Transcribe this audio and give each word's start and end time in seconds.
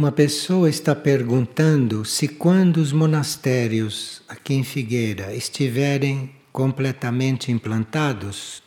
Uma 0.00 0.10
pessoa 0.10 0.70
está 0.70 0.96
perguntando 0.96 2.06
se 2.06 2.26
quando 2.26 2.78
os 2.78 2.90
monastérios 2.90 4.22
aqui 4.26 4.54
em 4.54 4.64
Figueira 4.64 5.36
estiverem 5.36 6.30
completamente 6.50 7.52
implantados, 7.52 8.62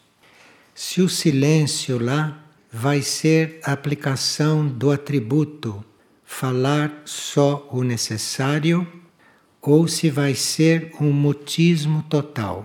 se 0.75 1.01
o 1.01 1.09
silêncio 1.09 1.97
lá 1.97 2.39
vai 2.71 3.01
ser 3.01 3.59
a 3.63 3.71
aplicação 3.71 4.67
do 4.67 4.91
atributo 4.91 5.83
falar 6.23 7.01
só 7.03 7.67
o 7.71 7.81
necessário 7.81 8.87
ou 9.59 9.87
se 9.87 10.11
vai 10.11 10.35
ser 10.35 10.91
um 11.01 11.11
mutismo 11.11 12.03
total. 12.03 12.63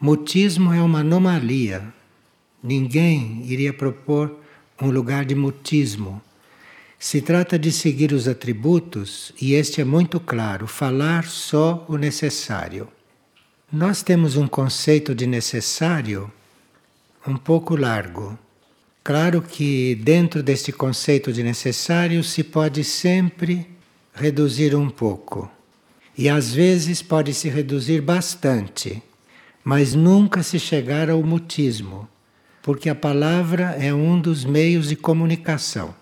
Mutismo 0.00 0.72
é 0.72 0.82
uma 0.82 1.02
anomalia. 1.02 1.94
Ninguém 2.60 3.44
iria 3.46 3.72
propor 3.72 4.40
um 4.82 4.90
lugar 4.90 5.24
de 5.24 5.36
mutismo. 5.36 6.20
Se 7.02 7.22
trata 7.22 7.58
de 7.58 7.72
seguir 7.72 8.12
os 8.12 8.28
atributos, 8.28 9.32
e 9.40 9.54
este 9.54 9.80
é 9.80 9.84
muito 9.84 10.20
claro: 10.20 10.66
falar 10.66 11.24
só 11.24 11.86
o 11.88 11.96
necessário. 11.96 12.86
Nós 13.72 14.02
temos 14.02 14.36
um 14.36 14.46
conceito 14.46 15.14
de 15.14 15.26
necessário 15.26 16.30
um 17.26 17.38
pouco 17.38 17.74
largo. 17.74 18.38
Claro 19.02 19.40
que 19.40 19.94
dentro 19.94 20.42
deste 20.42 20.72
conceito 20.72 21.32
de 21.32 21.42
necessário 21.42 22.22
se 22.22 22.44
pode 22.44 22.84
sempre 22.84 23.66
reduzir 24.12 24.76
um 24.76 24.90
pouco. 24.90 25.50
E 26.18 26.28
às 26.28 26.52
vezes 26.52 27.00
pode 27.00 27.32
se 27.32 27.48
reduzir 27.48 28.02
bastante, 28.02 29.02
mas 29.64 29.94
nunca 29.94 30.42
se 30.42 30.58
chegar 30.58 31.08
ao 31.08 31.22
mutismo, 31.22 32.06
porque 32.62 32.90
a 32.90 32.94
palavra 32.94 33.74
é 33.80 33.94
um 33.94 34.20
dos 34.20 34.44
meios 34.44 34.90
de 34.90 34.96
comunicação. 34.96 35.98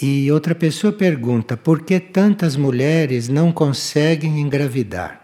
E 0.00 0.30
outra 0.30 0.54
pessoa 0.54 0.92
pergunta 0.92 1.56
por 1.56 1.82
que 1.82 1.98
tantas 1.98 2.54
mulheres 2.54 3.28
não 3.28 3.50
conseguem 3.50 4.40
engravidar? 4.40 5.22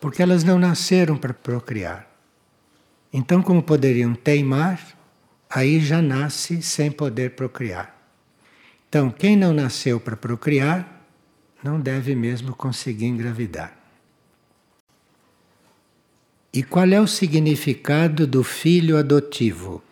Porque 0.00 0.22
elas 0.22 0.44
não 0.44 0.56
nasceram 0.56 1.16
para 1.16 1.34
procriar. 1.34 2.08
Então, 3.12 3.42
como 3.42 3.60
poderiam 3.60 4.14
teimar, 4.14 4.96
aí 5.50 5.80
já 5.80 6.00
nasce 6.00 6.62
sem 6.62 6.92
poder 6.92 7.32
procriar. 7.32 7.94
Então, 8.88 9.10
quem 9.10 9.36
não 9.36 9.52
nasceu 9.52 9.98
para 9.98 10.16
procriar, 10.16 11.04
não 11.62 11.80
deve 11.80 12.14
mesmo 12.14 12.54
conseguir 12.54 13.06
engravidar. 13.06 13.76
E 16.52 16.62
qual 16.62 16.86
é 16.86 17.00
o 17.00 17.06
significado 17.06 18.26
do 18.26 18.44
filho 18.44 18.96
adotivo? 18.96 19.82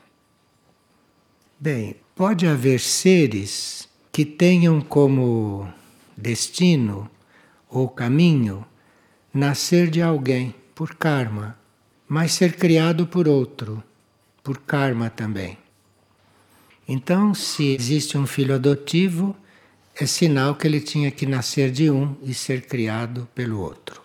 Bem, 1.59 1.97
pode 2.21 2.47
haver 2.47 2.79
seres 2.79 3.89
que 4.13 4.27
tenham 4.27 4.79
como 4.79 5.67
destino 6.15 7.11
ou 7.67 7.89
caminho 7.89 8.62
nascer 9.33 9.89
de 9.89 10.03
alguém 10.03 10.55
por 10.75 10.97
karma, 10.97 11.59
mas 12.07 12.33
ser 12.33 12.57
criado 12.57 13.07
por 13.07 13.27
outro, 13.27 13.83
por 14.45 14.59
karma 14.59 15.09
também. 15.09 15.57
Então, 16.87 17.33
se 17.33 17.75
existe 17.75 18.19
um 18.19 18.27
filho 18.27 18.55
adotivo, 18.55 19.34
é 19.99 20.05
sinal 20.05 20.55
que 20.55 20.67
ele 20.67 20.83
tinha 20.83 21.11
que 21.11 21.25
nascer 21.25 21.71
de 21.71 21.91
um 21.91 22.15
e 22.23 22.34
ser 22.34 22.67
criado 22.67 23.27
pelo 23.34 23.59
outro. 23.61 24.03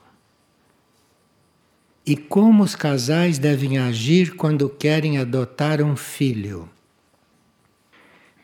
E 2.05 2.16
como 2.16 2.63
os 2.63 2.77
casais 2.77 3.38
devem 3.38 3.77
agir 3.77 4.38
quando 4.38 4.69
querem 4.69 5.17
adotar 5.17 5.81
um 5.81 5.97
filho? 5.97 6.69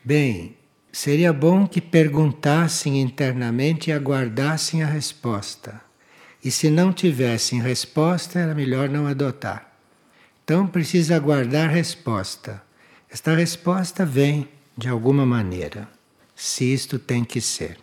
Bem, 0.03 0.55
seria 0.91 1.31
bom 1.31 1.67
que 1.67 1.79
perguntassem 1.79 2.99
internamente 2.99 3.91
e 3.91 3.93
aguardassem 3.93 4.81
a 4.81 4.87
resposta. 4.87 5.79
E 6.43 6.49
se 6.49 6.71
não 6.71 6.91
tivessem 6.91 7.61
resposta, 7.61 8.39
era 8.39 8.55
melhor 8.55 8.89
não 8.89 9.05
adotar. 9.05 9.71
Então 10.43 10.65
precisa 10.65 11.15
aguardar 11.15 11.69
resposta. 11.69 12.63
Esta 13.11 13.35
resposta 13.35 14.03
vem 14.03 14.49
de 14.75 14.89
alguma 14.89 15.23
maneira 15.23 15.87
se 16.35 16.73
isto 16.73 16.97
tem 16.97 17.23
que 17.23 17.39
ser. 17.39 17.77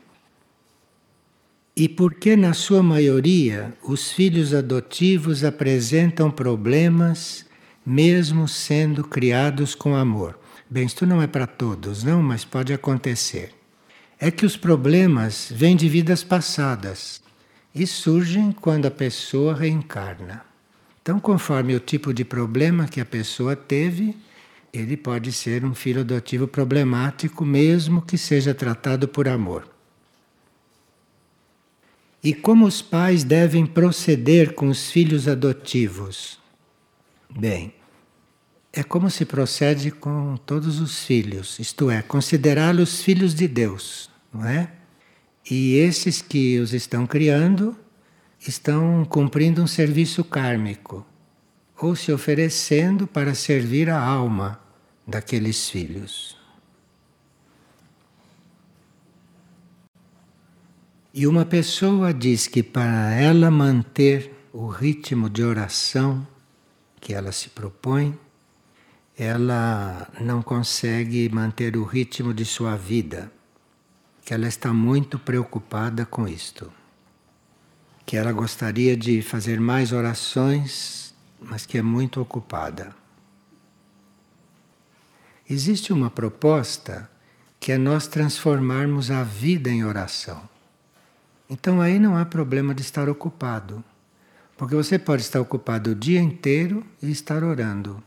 E 1.77 1.89
por 1.89 2.15
que, 2.15 2.35
na 2.35 2.53
sua 2.53 2.83
maioria, 2.83 3.73
os 3.85 4.11
filhos 4.11 4.53
adotivos 4.53 5.45
apresentam 5.45 6.29
problemas, 6.29 7.47
mesmo 7.87 8.49
sendo 8.49 9.05
criados 9.05 9.77
com 9.77 9.95
amor? 9.95 10.37
Bem, 10.71 10.85
isto 10.85 11.07
não 11.07 11.23
é 11.23 11.27
para 11.27 11.47
todos, 11.47 12.05
não, 12.05 12.23
mas 12.23 12.45
pode 12.45 12.75
acontecer. 12.75 13.55
É 14.19 14.31
que 14.31 14.45
os 14.45 14.57
problemas 14.57 15.51
vêm 15.55 15.75
de 15.75 15.89
vidas 15.89 16.23
passadas 16.23 17.23
e 17.75 17.87
surgem 17.87 18.53
quando 18.53 18.87
a 18.87 18.91
pessoa 18.91 19.55
reencarna. 19.55 20.45
Então, 21.01 21.19
conforme 21.19 21.75
o 21.75 21.81
tipo 21.81 22.13
de 22.13 22.23
problema 22.23 22.87
que 22.87 23.01
a 23.01 23.05
pessoa 23.05 23.57
teve, 23.57 24.15
ele 24.71 24.95
pode 24.95 25.33
ser 25.33 25.65
um 25.65 25.75
filho 25.75 26.03
adotivo 26.03 26.47
problemático, 26.47 27.47
mesmo 27.47 28.03
que 28.03 28.19
seja 28.19 28.53
tratado 28.53 29.09
por 29.09 29.27
amor. 29.27 29.67
E 32.23 32.35
como 32.35 32.67
os 32.67 32.83
pais 32.83 33.25
devem 33.25 33.65
proceder 33.65 34.55
com 34.55 34.69
os 34.69 34.91
filhos 34.91 35.27
adotivos? 35.27 36.39
Bem, 37.31 37.73
é 38.79 38.85
como 38.85 39.11
se 39.11 39.25
procede 39.25 39.91
com 39.91 40.37
todos 40.37 40.81
os 40.81 41.03
filhos, 41.03 41.59
isto 41.59 41.91
é, 41.91 42.01
considerá-los 42.01 43.03
filhos 43.03 43.35
de 43.35 43.49
Deus, 43.49 44.09
não 44.33 44.47
é? 44.47 44.71
E 45.51 45.75
esses 45.75 46.23
que 46.23 46.61
os 46.61 46.73
estão 46.73 47.05
criando 47.05 47.77
estão 48.39 49.05
cumprindo 49.05 49.61
um 49.61 49.67
serviço 49.67 50.23
kármico 50.23 51.05
ou 51.77 51.97
se 51.97 52.13
oferecendo 52.13 53.05
para 53.05 53.35
servir 53.35 53.91
a 53.91 54.01
alma 54.01 54.61
daqueles 55.05 55.69
filhos. 55.69 56.37
E 61.13 61.27
uma 61.27 61.45
pessoa 61.45 62.15
diz 62.15 62.47
que 62.47 62.63
para 62.63 63.13
ela 63.13 63.51
manter 63.51 64.33
o 64.53 64.69
ritmo 64.69 65.29
de 65.29 65.43
oração 65.43 66.25
que 67.01 67.13
ela 67.13 67.33
se 67.33 67.49
propõe, 67.49 68.17
ela 69.19 70.09
não 70.21 70.41
consegue 70.43 71.29
manter 71.29 71.77
o 71.77 71.85
ritmo 71.85 72.33
de 72.33 72.45
sua 72.45 72.77
vida, 72.77 73.33
que 74.25 74.33
ela 74.33 74.47
está 74.47 74.73
muito 74.73 75.19
preocupada 75.19 76.07
com 76.07 76.29
isto. 76.29 76.73
Que 78.07 78.17
ela 78.17 78.33
gostaria 78.33 78.97
de 78.97 79.21
fazer 79.21 79.61
mais 79.61 79.93
orações 79.93 81.09
mas 81.41 81.65
que 81.65 81.79
é 81.79 81.83
muito 81.83 82.21
ocupada. 82.21 82.95
Existe 85.49 85.93
uma 85.93 86.11
proposta 86.11 87.11
que 87.61 87.73
é 87.73 87.79
nós 87.79 88.07
transformarmos 88.07 89.11
a 89.11 89.23
vida 89.23 89.71
em 89.71 89.85
oração. 89.85 90.49
Então 91.49 91.81
aí 91.81 91.99
não 91.99 92.17
há 92.17 92.25
problema 92.25 92.75
de 92.75 92.83
estar 92.83 93.09
ocupado, 93.09 93.83
porque 94.57 94.75
você 94.75 94.99
pode 94.99 95.23
estar 95.23 95.41
ocupado 95.41 95.91
o 95.91 95.95
dia 95.95 96.21
inteiro 96.21 96.85
e 97.03 97.11
estar 97.11 97.43
orando, 97.43 98.03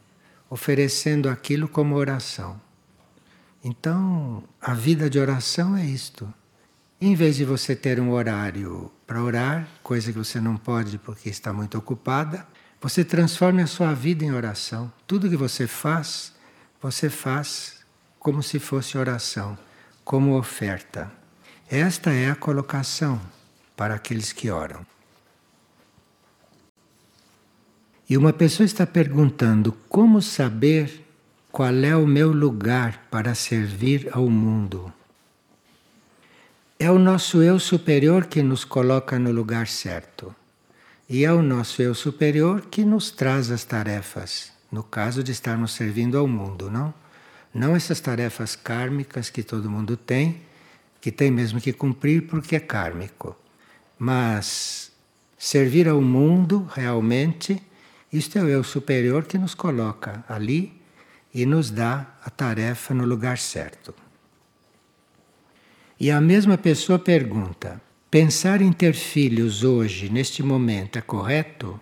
oferecendo 0.52 1.30
aquilo 1.30 1.66
como 1.70 1.96
oração. 1.96 2.60
Então, 3.64 4.44
a 4.60 4.74
vida 4.74 5.10
de 5.10 5.18
oração 5.18 5.78
é 5.78 5.86
isto. 5.86 6.32
Em 7.00 7.16
vez 7.16 7.38
de 7.38 7.46
você 7.46 7.74
ter 7.74 8.02
um 8.02 8.12
horário 8.12 8.92
para 9.08 9.24
orar, 9.24 9.66
coisa 9.82 10.12
que 10.12 10.18
você 10.18 10.42
não 10.42 10.58
pode 10.58 10.98
porque 10.98 11.30
está 11.30 11.54
muito 11.54 11.78
ocupada, 11.78 12.46
você 12.82 13.06
transforme 13.06 13.62
a 13.62 13.68
sua 13.68 13.94
vida 13.94 14.26
em 14.26 14.34
oração. 14.34 14.92
Tudo 15.08 15.30
que 15.30 15.38
você 15.38 15.68
faz, 15.68 16.34
você 16.82 17.10
faz 17.10 17.78
como 18.20 18.44
se 18.44 18.60
fosse 18.60 18.98
oração, 18.98 19.58
como 20.04 20.38
oferta. 20.38 21.10
Esta 21.70 22.12
é 22.12 22.30
a 22.30 22.36
colocação 22.36 23.22
para 23.78 23.96
aqueles 23.96 24.34
que 24.34 24.52
oram. 24.52 24.86
E 28.12 28.18
uma 28.18 28.34
pessoa 28.34 28.66
está 28.66 28.86
perguntando 28.86 29.72
como 29.88 30.22
saber 30.22 31.02
qual 31.50 31.74
é 31.74 31.96
o 31.96 32.06
meu 32.06 32.34
lugar 32.34 33.08
para 33.10 33.34
servir 33.34 34.10
ao 34.12 34.30
mundo. 34.30 34.92
É 36.78 36.92
o 36.92 37.00
nosso 37.00 37.42
eu 37.42 37.58
superior 37.58 38.26
que 38.26 38.44
nos 38.44 38.66
coloca 38.66 39.18
no 39.18 39.32
lugar 39.32 39.66
certo. 39.66 40.36
E 41.08 41.24
é 41.24 41.32
o 41.32 41.42
nosso 41.42 41.82
eu 41.82 41.96
superior 41.96 42.66
que 42.70 42.84
nos 42.84 43.12
traz 43.12 43.50
as 43.50 43.64
tarefas, 43.64 44.52
no 44.70 44.84
caso 44.84 45.24
de 45.24 45.32
estarmos 45.32 45.72
servindo 45.72 46.18
ao 46.18 46.28
mundo, 46.28 46.70
não? 46.70 46.94
Não 47.54 47.78
essas 47.78 48.02
tarefas 48.02 48.58
kármicas 48.58 49.30
que 49.30 49.42
todo 49.42 49.72
mundo 49.72 49.96
tem, 49.96 50.42
que 51.00 51.14
tem 51.14 51.32
mesmo 51.32 51.62
que 51.62 51.72
cumprir 51.72 52.28
porque 52.28 52.58
é 52.58 52.60
kármico. 52.60 53.38
Mas 53.98 54.92
servir 55.38 55.88
ao 55.88 56.02
mundo 56.02 56.68
realmente, 56.74 57.71
isto 58.12 58.38
é 58.38 58.44
o 58.44 58.50
eu 58.50 58.64
superior 58.64 59.26
que 59.26 59.38
nos 59.38 59.54
coloca 59.54 60.24
ali 60.28 60.82
e 61.34 61.46
nos 61.46 61.72
dá 61.72 62.18
a 62.24 62.30
tarefa 62.30 62.94
no 62.94 63.06
lugar 63.06 63.38
certo. 63.38 63.94
E 66.00 66.12
a 66.12 66.20
mesma 66.20 66.58
pessoa 66.58 67.00
pergunta: 67.00 67.82
pensar 68.10 68.62
em 68.62 68.72
ter 68.72 68.94
filhos 68.94 69.64
hoje, 69.64 70.10
neste 70.10 70.44
momento, 70.44 70.98
é 70.98 71.02
correto? 71.02 71.80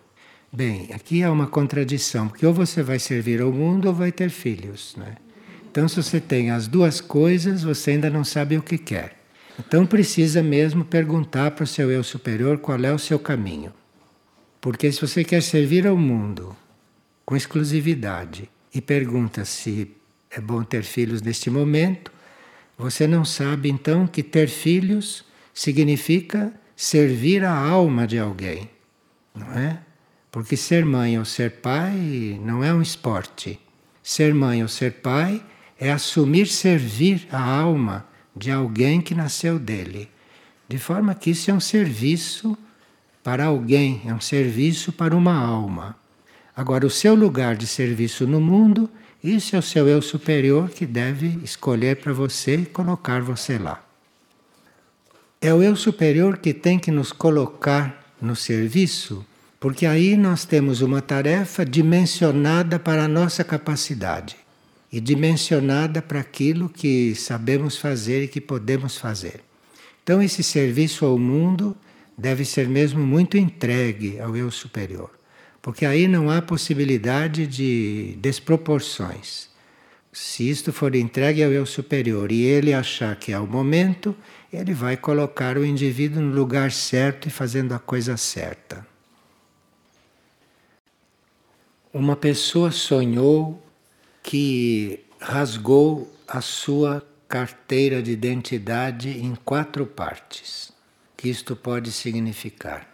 Bem, 0.52 0.90
aqui 0.94 1.24
há 1.24 1.31
uma 1.31 1.48
contradição, 1.48 2.28
porque 2.28 2.46
ou 2.46 2.54
você 2.54 2.81
vai 2.81 3.00
servir 3.00 3.42
ao 3.42 3.52
mundo 3.52 3.88
ou 3.88 3.94
vai 3.94 4.12
ter 4.12 4.30
filhos. 4.30 4.96
Né? 4.98 5.16
Então, 5.72 5.88
se 5.88 5.96
você 5.96 6.20
tem 6.20 6.50
as 6.50 6.68
duas 6.68 7.00
coisas, 7.00 7.64
você 7.64 7.92
ainda 7.92 8.10
não 8.10 8.24
sabe 8.24 8.58
o 8.58 8.62
que 8.62 8.78
quer. 8.78 9.16
Então, 9.60 9.86
precisa 9.86 10.42
mesmo 10.42 10.84
perguntar 10.84 11.52
para 11.52 11.64
o 11.64 11.68
seu 11.68 11.92
eu 11.92 12.04
superior 12.04 12.58
qual 12.58 12.80
é 12.84 12.92
o 12.92 13.00
seu 13.00 13.20
caminho. 13.20 13.72
Porque 14.62 14.92
se 14.92 15.02
você 15.02 15.24
quer 15.24 15.42
servir 15.42 15.88
ao 15.88 15.96
mundo 15.96 16.56
com 17.26 17.36
exclusividade 17.36 18.50
e 18.74 18.82
pergunta 18.82 19.46
se 19.46 19.96
é 20.30 20.42
bom 20.42 20.64
ter 20.64 20.84
filhos 20.84 21.22
neste 21.22 21.50
momento, 21.50 22.12
você 22.78 23.08
não 23.08 23.24
sabe 23.24 23.70
então 23.70 24.06
que 24.06 24.22
ter 24.22 24.48
filhos 24.48 25.26
significa 25.54 26.54
servir 26.76 27.44
a 27.44 27.54
alma 27.54 28.08
de 28.08 28.18
alguém, 28.18 28.70
não 29.36 29.52
é? 29.54 29.80
Porque 30.32 30.56
ser 30.56 30.86
mãe 30.86 31.18
ou 31.18 31.26
ser 31.26 31.52
pai 31.62 32.40
não 32.44 32.64
é 32.64 32.74
um 32.74 32.82
esporte. 32.82 33.60
Ser 34.04 34.34
mãe 34.34 34.62
ou 34.62 34.68
ser 34.68 34.94
pai 34.94 35.44
é 35.80 35.92
assumir 35.92 36.48
servir 36.48 37.28
a 37.32 37.42
alma 37.42 38.08
de 38.36 38.52
alguém 38.52 39.02
que 39.02 39.16
nasceu 39.16 39.58
dele. 39.58 40.10
De 40.68 40.78
forma 40.78 41.16
que 41.16 41.32
isso 41.32 41.50
é 41.50 41.54
um 41.54 41.60
serviço 41.60 42.58
para 43.30 43.46
alguém, 43.46 44.02
é 44.08 44.12
um 44.12 44.20
serviço 44.20 44.92
para 44.92 45.16
uma 45.16 45.36
alma. 45.36 45.96
Agora, 46.56 46.88
o 46.88 46.90
seu 46.90 47.14
lugar 47.14 47.56
de 47.56 47.68
serviço 47.68 48.26
no 48.26 48.42
mundo, 48.42 48.90
isso 49.24 49.56
é 49.56 49.60
o 49.60 49.62
seu 49.62 49.88
eu 49.88 50.02
superior 50.02 50.72
que 50.72 50.84
deve 50.84 51.40
escolher 51.44 51.98
para 51.98 52.12
você 52.12 52.56
e 52.56 52.66
colocar 52.66 53.22
você 53.22 53.60
lá. 53.60 53.86
É 55.40 55.54
o 55.54 55.62
eu 55.62 55.76
superior 55.76 56.40
que 56.40 56.56
tem 56.56 56.80
que 56.80 56.90
nos 56.90 57.12
colocar 57.12 58.16
no 58.20 58.36
serviço 58.36 59.24
porque 59.60 59.86
aí 59.86 60.18
nós 60.18 60.44
temos 60.44 60.81
uma 60.81 61.00
tarefa 61.00 61.64
dimensionada 61.64 62.80
para 62.80 63.04
a 63.04 63.08
nossa 63.08 63.44
capacidade 63.44 64.38
e 64.92 65.00
dimensionada 65.00 66.02
para 66.02 66.20
aquilo 66.20 66.68
que 66.68 67.14
sabemos 67.14 67.78
fazer 67.78 68.24
e 68.24 68.28
que 68.28 68.42
podemos 68.42 68.98
fazer. 68.98 69.42
Então, 70.02 70.20
esse 70.20 70.42
serviço 70.42 71.06
ao 71.06 71.20
mundo 71.20 71.78
deve 72.19 72.44
ser 72.44 72.68
mesmo 72.68 73.06
muito 73.06 73.38
entregue 73.38 74.19
ao 74.19 74.36
eu 74.36 74.51
superior, 74.51 75.10
porque 75.62 75.86
aí 75.86 76.07
não 76.07 76.30
há 76.30 76.42
possibilidade 76.42 77.48
de 77.48 78.18
desproporções. 78.19 79.48
Se 80.12 80.50
isto 80.50 80.74
for 80.74 80.95
entregue 80.95 81.42
ao 81.44 81.51
eu 81.51 81.66
superior 81.66 82.31
e 82.31 82.42
ele 82.42 82.74
achar 82.74 83.16
que 83.16 83.31
é 83.31 83.39
o 83.39 83.48
momento, 83.48 84.13
ele 84.51 84.74
vai 84.74 84.98
colocar 84.98 85.57
o 85.57 85.66
indivíduo 85.66 86.21
no 86.21 86.36
lugar 86.36 86.71
certo 86.71 87.27
e 87.27 87.31
fazendo 87.31 87.74
a 87.74 87.80
coisa 87.80 88.18
certa. 88.18 88.86
Uma 91.94 92.16
pessoa 92.16 92.69
sonhou 92.69 93.63
que 94.21 95.00
rasgou 95.21 96.12
a 96.27 96.42
sua 96.42 97.06
carteira 97.27 98.01
de 98.01 98.12
identidade 98.12 99.10
em 99.10 99.36
quatro 99.36 99.86
partes. 99.86 100.79
Que 101.19 101.27
isto 101.27 101.54
pode 101.54 101.92
significar? 101.92 102.88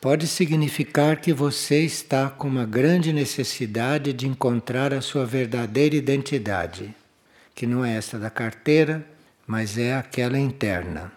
Pode 0.00 0.28
significar 0.28 1.20
que 1.20 1.32
você 1.32 1.80
está 1.80 2.30
com 2.30 2.46
uma 2.46 2.64
grande 2.64 3.12
necessidade 3.12 4.12
de 4.12 4.28
encontrar 4.28 4.94
a 4.94 5.00
sua 5.00 5.26
verdadeira 5.26 5.96
identidade, 5.96 6.94
que 7.52 7.66
não 7.66 7.84
é 7.84 7.96
esta 7.96 8.16
da 8.16 8.30
carteira, 8.30 9.04
mas 9.44 9.76
é 9.76 9.96
aquela 9.96 10.38
interna. 10.38 11.10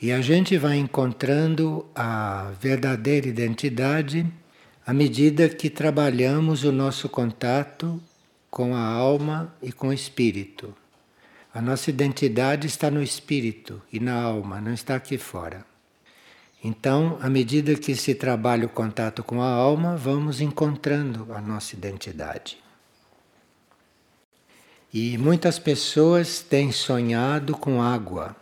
E 0.00 0.10
a 0.10 0.20
gente 0.20 0.58
vai 0.58 0.76
encontrando 0.76 1.86
a 1.94 2.50
verdadeira 2.60 3.28
identidade 3.28 4.26
à 4.84 4.92
medida 4.92 5.48
que 5.48 5.70
trabalhamos 5.70 6.64
o 6.64 6.72
nosso 6.72 7.08
contato 7.08 8.02
com 8.50 8.74
a 8.74 8.82
alma 8.82 9.54
e 9.62 9.70
com 9.70 9.90
o 9.90 9.92
espírito. 9.92 10.81
A 11.54 11.60
nossa 11.60 11.90
identidade 11.90 12.66
está 12.66 12.90
no 12.90 13.02
espírito 13.02 13.82
e 13.92 14.00
na 14.00 14.20
alma, 14.20 14.60
não 14.60 14.72
está 14.72 14.96
aqui 14.96 15.18
fora. 15.18 15.64
Então, 16.64 17.18
à 17.20 17.28
medida 17.28 17.74
que 17.74 17.94
se 17.94 18.14
trabalha 18.14 18.66
o 18.66 18.70
contato 18.70 19.22
com 19.22 19.42
a 19.42 19.48
alma, 19.48 19.96
vamos 19.96 20.40
encontrando 20.40 21.32
a 21.34 21.40
nossa 21.40 21.74
identidade. 21.74 22.58
E 24.94 25.18
muitas 25.18 25.58
pessoas 25.58 26.40
têm 26.40 26.70
sonhado 26.70 27.56
com 27.56 27.82
água. 27.82 28.36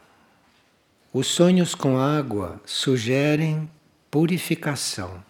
Os 1.13 1.27
sonhos 1.27 1.75
com 1.75 1.99
água 1.99 2.61
sugerem 2.65 3.69
purificação 4.11 5.23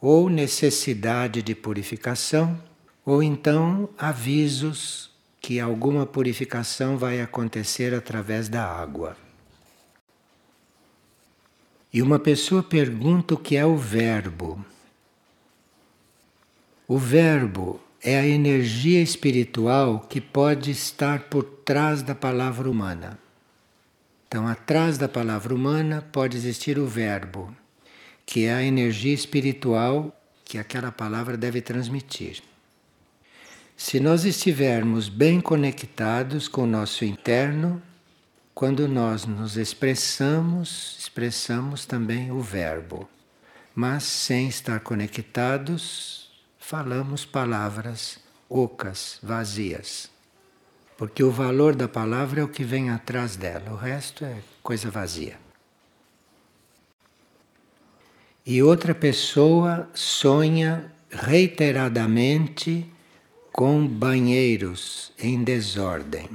ou 0.00 0.28
necessidade 0.28 1.42
de 1.42 1.54
purificação, 1.54 2.60
ou 3.04 3.22
então 3.22 3.88
avisos 3.98 5.10
que 5.46 5.60
alguma 5.60 6.04
purificação 6.04 6.98
vai 6.98 7.20
acontecer 7.20 7.94
através 7.94 8.48
da 8.48 8.66
água. 8.66 9.16
E 11.92 12.02
uma 12.02 12.18
pessoa 12.18 12.64
pergunta 12.64 13.34
o 13.34 13.38
que 13.38 13.56
é 13.56 13.64
o 13.64 13.76
verbo. 13.76 14.66
O 16.88 16.98
verbo 16.98 17.80
é 18.02 18.18
a 18.18 18.26
energia 18.26 19.00
espiritual 19.00 20.00
que 20.00 20.20
pode 20.20 20.72
estar 20.72 21.28
por 21.28 21.44
trás 21.44 22.02
da 22.02 22.12
palavra 22.16 22.68
humana. 22.68 23.16
Então, 24.26 24.48
atrás 24.48 24.98
da 24.98 25.08
palavra 25.08 25.54
humana 25.54 26.04
pode 26.10 26.36
existir 26.36 26.76
o 26.76 26.88
verbo 26.88 27.54
que 28.26 28.46
é 28.46 28.52
a 28.52 28.62
energia 28.64 29.14
espiritual 29.14 30.12
que 30.44 30.58
aquela 30.58 30.90
palavra 30.90 31.36
deve 31.36 31.60
transmitir. 31.60 32.42
Se 33.76 34.00
nós 34.00 34.24
estivermos 34.24 35.08
bem 35.08 35.40
conectados 35.40 36.48
com 36.48 36.62
o 36.62 36.66
nosso 36.66 37.04
interno, 37.04 37.82
quando 38.54 38.88
nós 38.88 39.26
nos 39.26 39.56
expressamos, 39.56 40.96
expressamos 40.98 41.84
também 41.84 42.30
o 42.30 42.40
verbo. 42.40 43.08
Mas 43.74 44.04
sem 44.04 44.48
estar 44.48 44.80
conectados, 44.80 46.30
falamos 46.58 47.24
palavras 47.24 48.18
ocas, 48.48 49.18
vazias. 49.22 50.10
Porque 50.96 51.22
o 51.22 51.30
valor 51.30 51.76
da 51.76 51.86
palavra 51.86 52.40
é 52.40 52.44
o 52.44 52.48
que 52.48 52.64
vem 52.64 52.88
atrás 52.88 53.36
dela, 53.36 53.72
o 53.72 53.76
resto 53.76 54.24
é 54.24 54.38
coisa 54.62 54.90
vazia. 54.90 55.46
e 58.46 58.62
outra 58.62 58.94
pessoa 58.94 59.90
sonha 59.92 60.92
reiteradamente 61.10 62.88
com 63.56 63.86
banheiros 63.86 65.12
em 65.18 65.42
desordem. 65.42 66.28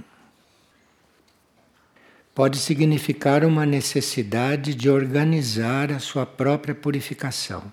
Pode 2.34 2.58
significar 2.58 3.46
uma 3.46 3.64
necessidade 3.64 4.74
de 4.74 4.90
organizar 4.90 5.92
a 5.92 6.00
sua 6.00 6.26
própria 6.26 6.74
purificação 6.74 7.72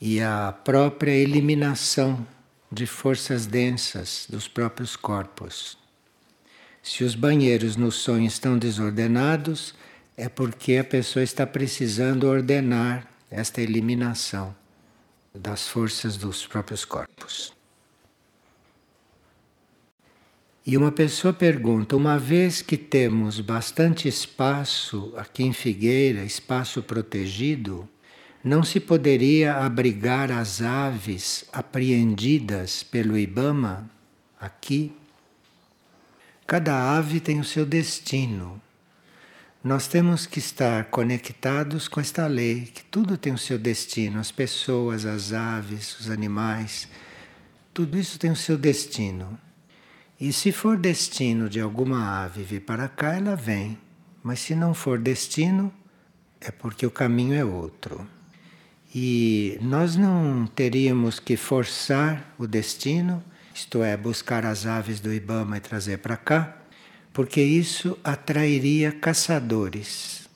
e 0.00 0.20
a 0.20 0.52
própria 0.52 1.10
eliminação 1.10 2.24
de 2.70 2.86
forças 2.86 3.44
densas 3.44 4.28
dos 4.30 4.46
próprios 4.46 4.94
corpos. 4.94 5.76
Se 6.80 7.02
os 7.02 7.16
banheiros 7.16 7.74
no 7.74 7.90
sonho 7.90 8.26
estão 8.26 8.56
desordenados, 8.56 9.74
é 10.16 10.28
porque 10.28 10.76
a 10.76 10.84
pessoa 10.84 11.24
está 11.24 11.44
precisando 11.44 12.28
ordenar 12.28 13.04
esta 13.28 13.60
eliminação 13.60 14.54
das 15.34 15.66
forças 15.66 16.16
dos 16.16 16.46
próprios 16.46 16.84
corpos. 16.84 17.58
E 20.70 20.76
uma 20.76 20.92
pessoa 20.92 21.32
pergunta: 21.32 21.96
uma 21.96 22.16
vez 22.16 22.62
que 22.62 22.76
temos 22.76 23.40
bastante 23.40 24.06
espaço 24.06 25.12
aqui 25.16 25.42
em 25.42 25.52
Figueira, 25.52 26.22
espaço 26.22 26.80
protegido, 26.80 27.88
não 28.44 28.62
se 28.62 28.78
poderia 28.78 29.56
abrigar 29.56 30.30
as 30.30 30.62
aves 30.62 31.44
apreendidas 31.52 32.84
pelo 32.84 33.18
Ibama 33.18 33.90
aqui? 34.40 34.92
Cada 36.46 36.96
ave 36.96 37.18
tem 37.18 37.40
o 37.40 37.44
seu 37.44 37.66
destino. 37.66 38.62
Nós 39.64 39.88
temos 39.88 40.24
que 40.24 40.38
estar 40.38 40.84
conectados 40.84 41.88
com 41.88 42.00
esta 42.00 42.28
lei, 42.28 42.66
que 42.72 42.84
tudo 42.84 43.18
tem 43.18 43.32
o 43.32 43.38
seu 43.38 43.58
destino, 43.58 44.20
as 44.20 44.30
pessoas, 44.30 45.04
as 45.04 45.32
aves, 45.32 45.98
os 45.98 46.08
animais, 46.08 46.86
tudo 47.74 47.98
isso 47.98 48.20
tem 48.20 48.30
o 48.30 48.36
seu 48.36 48.56
destino. 48.56 49.36
E 50.20 50.34
se 50.34 50.52
for 50.52 50.76
destino 50.76 51.48
de 51.48 51.60
alguma 51.60 52.22
ave 52.22 52.42
vir 52.42 52.60
para 52.60 52.88
cá, 52.88 53.14
ela 53.14 53.34
vem. 53.34 53.78
Mas 54.22 54.40
se 54.40 54.54
não 54.54 54.74
for 54.74 54.98
destino, 54.98 55.72
é 56.38 56.50
porque 56.50 56.84
o 56.84 56.90
caminho 56.90 57.32
é 57.32 57.42
outro. 57.42 58.06
E 58.94 59.56
nós 59.62 59.96
não 59.96 60.46
teríamos 60.46 61.18
que 61.18 61.38
forçar 61.38 62.34
o 62.38 62.46
destino, 62.46 63.24
isto 63.54 63.82
é, 63.82 63.96
buscar 63.96 64.44
as 64.44 64.66
aves 64.66 65.00
do 65.00 65.10
Ibama 65.10 65.56
e 65.56 65.60
trazer 65.60 65.98
para 65.98 66.18
cá, 66.18 66.54
porque 67.14 67.40
isso 67.40 67.96
atrairia 68.04 68.92
caçadores. 68.92 70.28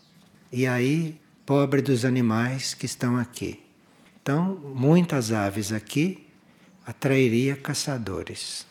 E 0.50 0.66
aí, 0.66 1.20
pobre 1.44 1.82
dos 1.82 2.06
animais 2.06 2.72
que 2.72 2.86
estão 2.86 3.18
aqui. 3.18 3.60
Então, 4.22 4.54
muitas 4.74 5.30
aves 5.30 5.72
aqui 5.72 6.26
atrairia 6.86 7.54
caçadores. 7.54 8.66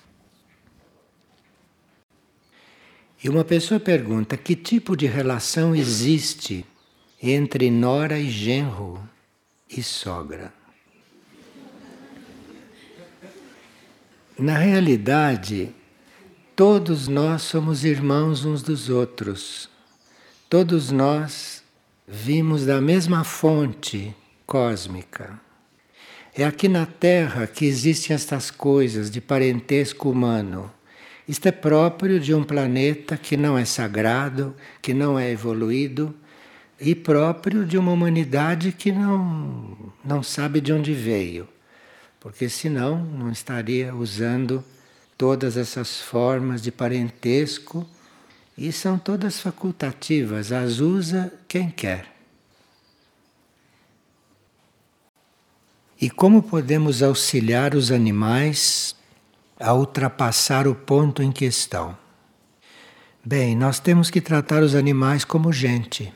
E 3.23 3.29
uma 3.29 3.45
pessoa 3.45 3.79
pergunta: 3.79 4.35
que 4.35 4.55
tipo 4.55 4.97
de 4.97 5.05
relação 5.05 5.73
existe 5.73 6.65
entre 7.21 7.71
nora 7.71 8.19
e 8.19 8.29
genro 8.29 9.01
e 9.69 9.81
sogra? 9.81 10.53
Na 14.37 14.57
realidade, 14.57 15.69
todos 16.55 17.07
nós 17.07 17.43
somos 17.43 17.85
irmãos 17.85 18.43
uns 18.43 18.61
dos 18.61 18.89
outros. 18.89 19.69
Todos 20.49 20.91
nós 20.91 21.63
vimos 22.07 22.65
da 22.65 22.81
mesma 22.81 23.23
fonte 23.23 24.13
cósmica. 24.45 25.39
É 26.35 26.43
aqui 26.43 26.67
na 26.67 26.85
Terra 26.85 27.47
que 27.47 27.65
existem 27.65 28.13
estas 28.13 28.51
coisas 28.51 29.09
de 29.09 29.21
parentesco 29.21 30.09
humano. 30.09 30.71
Isto 31.27 31.47
é 31.47 31.51
próprio 31.51 32.19
de 32.19 32.33
um 32.33 32.43
planeta 32.43 33.15
que 33.15 33.37
não 33.37 33.57
é 33.57 33.65
sagrado, 33.65 34.55
que 34.81 34.93
não 34.93 35.17
é 35.17 35.31
evoluído, 35.31 36.13
e 36.79 36.93
próprio 36.93 37.65
de 37.65 37.77
uma 37.77 37.91
humanidade 37.91 38.71
que 38.71 38.91
não, 38.91 39.93
não 40.03 40.21
sabe 40.21 40.59
de 40.59 40.73
onde 40.73 40.93
veio 40.93 41.47
porque 42.23 42.47
senão 42.47 43.03
não 43.03 43.29
estaria 43.29 43.93
usando 43.93 44.63
todas 45.17 45.57
essas 45.57 45.99
formas 45.99 46.61
de 46.61 46.71
parentesco 46.71 47.85
e 48.57 48.71
são 48.71 48.97
todas 48.97 49.41
facultativas, 49.41 50.53
as 50.53 50.79
usa 50.79 51.33
quem 51.49 51.69
quer. 51.69 52.09
E 55.99 56.09
como 56.09 56.41
podemos 56.41 57.03
auxiliar 57.03 57.75
os 57.75 57.91
animais 57.91 58.95
a 59.63 59.73
ultrapassar 59.73 60.67
o 60.67 60.75
ponto 60.75 61.23
em 61.23 61.31
questão? 61.31 61.97
Bem, 63.23 63.55
nós 63.55 63.79
temos 63.79 64.09
que 64.09 64.19
tratar 64.19 64.61
os 64.61 64.75
animais 64.75 65.23
como 65.23 65.53
gente. 65.53 66.13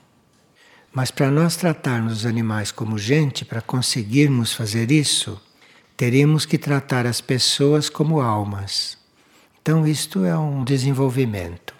Mas 0.92 1.12
para 1.12 1.32
nós 1.32 1.56
tratarmos 1.56 2.12
os 2.12 2.25
animais 2.25 2.72
como 2.72 2.98
gente, 2.98 3.46
para 3.46 3.62
conseguirmos 3.62 4.51
fazer 4.54 4.92
isso, 4.92 5.42
teríamos 5.96 6.46
que 6.46 6.58
tratar 6.58 7.06
as 7.06 7.22
pessoas 7.22 7.89
como 7.89 8.20
almas. 8.20 8.98
Então, 9.62 9.88
isto 9.88 10.25
é 10.25 10.38
um 10.38 10.66
desenvolvimento. 10.66 11.74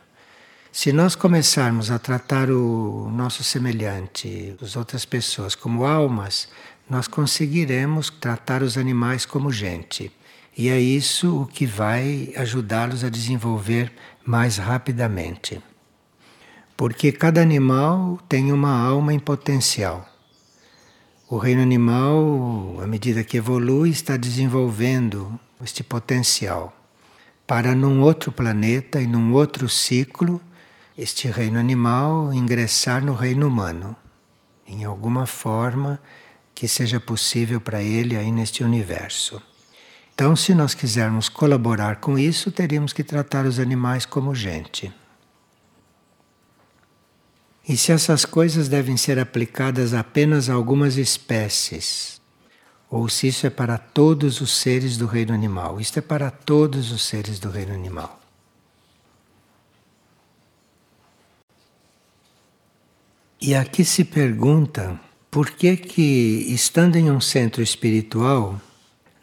Se 0.72 0.94
nós 0.94 1.16
começarmos 1.16 1.92
a 1.92 2.00
tratar 2.00 2.50
o 2.50 3.10
nosso 3.12 3.44
semelhante, 3.44 4.56
as 4.62 4.78
outras 4.78 5.04
pessoas, 5.04 5.56
como 5.56 5.86
almas, 5.86 6.48
nós 6.90 7.08
conseguiremos 7.08 8.10
tratar 8.10 8.64
os 8.64 8.78
animais 8.78 9.26
como 9.26 9.52
gente. 9.52 10.12
E 10.58 10.70
é 10.70 10.80
isso 10.80 11.44
o 11.44 11.46
que 11.46 11.68
vai 11.68 12.34
ajudá-los 12.36 13.04
a 13.04 13.10
desenvolver 13.10 13.94
mais 14.26 14.58
rapidamente. 14.58 15.62
Porque 16.76 17.12
cada 17.12 17.40
animal 17.42 18.20
tem 18.28 18.52
uma 18.52 18.72
alma 18.72 19.14
em 19.14 19.20
potencial. 19.20 20.10
O 21.30 21.38
reino 21.38 21.62
animal, 21.62 22.80
à 22.82 22.88
medida 22.88 23.24
que 23.24 23.38
evolui, 23.38 23.92
está 23.92 24.18
desenvolvendo 24.18 25.40
este 25.62 25.84
potencial 25.84 26.74
para 27.46 27.76
num 27.76 28.02
outro 28.02 28.32
planeta 28.32 29.00
e 29.00 29.06
num 29.06 29.34
outro 29.34 29.70
ciclo 29.70 30.42
este 30.98 31.28
reino 31.28 31.60
animal 31.60 32.34
ingressar 32.34 33.06
no 33.06 33.14
reino 33.14 33.48
humano, 33.48 33.96
em 34.68 34.84
alguma 34.84 35.28
forma 35.28 36.02
que 36.56 36.68
seja 36.68 37.00
possível 37.00 37.62
para 37.62 37.84
ele 37.84 38.18
aí 38.18 38.32
neste 38.32 38.64
universo. 38.64 39.40
Então, 40.18 40.36
se 40.36 40.56
nós 40.56 40.74
quisermos 40.74 41.30
colaborar 41.30 41.98
com 41.98 42.18
isso, 42.18 42.52
teríamos 42.52 42.92
que 42.92 43.04
tratar 43.04 43.46
os 43.46 43.60
animais 43.60 44.04
como 44.04 44.34
gente. 44.34 44.92
E 47.70 47.78
se 47.78 47.92
essas 47.92 48.26
coisas 48.26 48.68
devem 48.68 48.98
ser 48.98 49.20
aplicadas 49.20 49.94
apenas 49.94 50.50
a 50.50 50.56
algumas 50.56 50.98
espécies, 50.98 52.20
ou 52.90 53.08
se 53.08 53.28
isso 53.28 53.46
é 53.46 53.52
para 53.52 53.78
todos 53.78 54.42
os 54.42 54.58
seres 54.58 54.98
do 54.98 55.06
reino 55.06 55.36
animal. 55.36 55.80
Isto 55.80 56.00
é 56.00 56.02
para 56.02 56.32
todos 56.32 56.92
os 56.92 57.04
seres 57.04 57.38
do 57.38 57.52
reino 57.52 57.76
animal. 57.76 58.20
E 63.40 63.54
aqui 63.54 63.86
se 63.86 64.04
pergunta 64.04 65.00
por 65.30 65.52
que 65.52 65.78
que 65.78 66.48
estando 66.52 66.96
em 66.96 67.12
um 67.12 67.22
centro 67.22 67.62
espiritual 67.62 68.60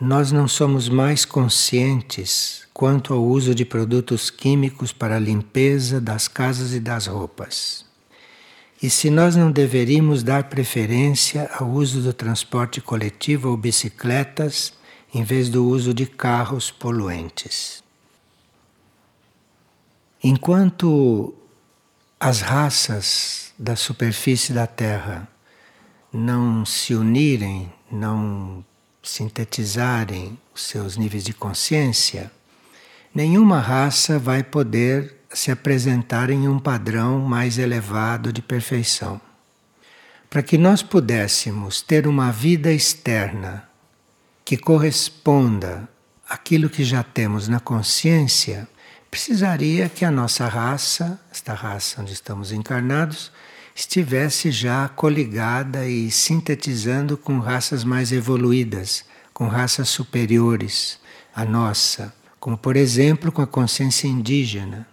nós 0.01 0.33
não 0.33 0.49
somos 0.49 0.89
mais 0.89 1.25
conscientes 1.25 2.67
quanto 2.75 3.15
ao 3.15 3.23
uso 3.23 3.55
de 3.55 3.65
produtos 3.65 4.31
químicos 4.31 4.93
para 4.93 5.17
a 5.17 5.21
limpeza 5.21 6.01
das 6.01 6.27
casas 6.27 6.73
e 6.73 6.81
das 6.81 7.07
roupas. 7.07 7.85
E 8.83 8.91
se 8.91 9.09
nós 9.09 9.37
não 9.37 9.51
deveríamos 9.51 10.23
dar 10.23 10.45
preferência 10.45 11.49
ao 11.59 11.71
uso 11.71 12.03
do 12.03 12.13
transporte 12.13 12.81
coletivo 12.81 13.51
ou 13.51 13.57
bicicletas 13.57 14.75
em 15.15 15.23
vez 15.23 15.49
do 15.49 15.65
uso 15.65 15.95
de 15.95 16.07
carros 16.07 16.71
poluentes. 16.73 17.83
Enquanto 20.23 21.33
as 22.19 22.41
raças 22.41 23.53
da 23.59 23.77
superfície 23.77 24.53
da 24.53 24.67
Terra 24.67 25.29
não 26.13 26.65
se 26.65 26.95
unirem, 26.95 27.73
não 27.91 28.65
sintetizarem 29.05 30.39
os 30.55 30.63
seus 30.63 30.97
níveis 30.97 31.23
de 31.23 31.35
consciência, 31.35 32.33
nenhuma 33.15 33.61
raça 33.61 34.19
vai 34.19 34.43
poder 34.43 35.15
se 35.33 35.51
apresentar 35.51 36.31
em 36.31 36.49
um 36.49 36.59
padrão 36.59 37.21
mais 37.21 37.59
elevado 37.59 38.33
de 38.33 38.41
perfeição. 38.41 39.21
Para 40.31 40.43
que 40.43 40.57
nós 40.57 40.83
pudéssemos 40.83 41.83
ter 41.83 42.07
uma 42.07 42.33
vida 42.33 42.73
externa 42.73 43.69
que 44.45 44.57
corresponda 44.57 45.89
àquilo 46.29 46.69
que 46.69 46.83
já 46.83 47.03
temos 47.03 47.47
na 47.47 47.61
consciência, 47.61 48.67
precisaria 49.11 49.89
que 49.89 50.05
a 50.05 50.11
nossa 50.11 50.49
raça, 50.49 51.21
esta 51.31 51.55
raça 51.55 52.01
onde 52.01 52.13
estamos 52.13 52.51
encarnados, 52.53 53.31
estivesse 53.75 54.51
já 54.51 54.89
coligada 54.89 55.89
e 55.89 56.11
sintetizando 56.11 57.17
com 57.17 57.39
raças 57.39 57.83
mais 57.83 58.13
evoluídas, 58.13 59.05
com 59.33 59.49
raças 59.49 59.89
superiores 59.89 60.99
à 61.35 61.45
nossa, 61.45 62.15
como 62.39 62.57
por 62.57 62.77
exemplo 62.77 63.33
com 63.33 63.43
a 63.43 63.47
consciência 63.47 64.07
indígena. 64.07 64.87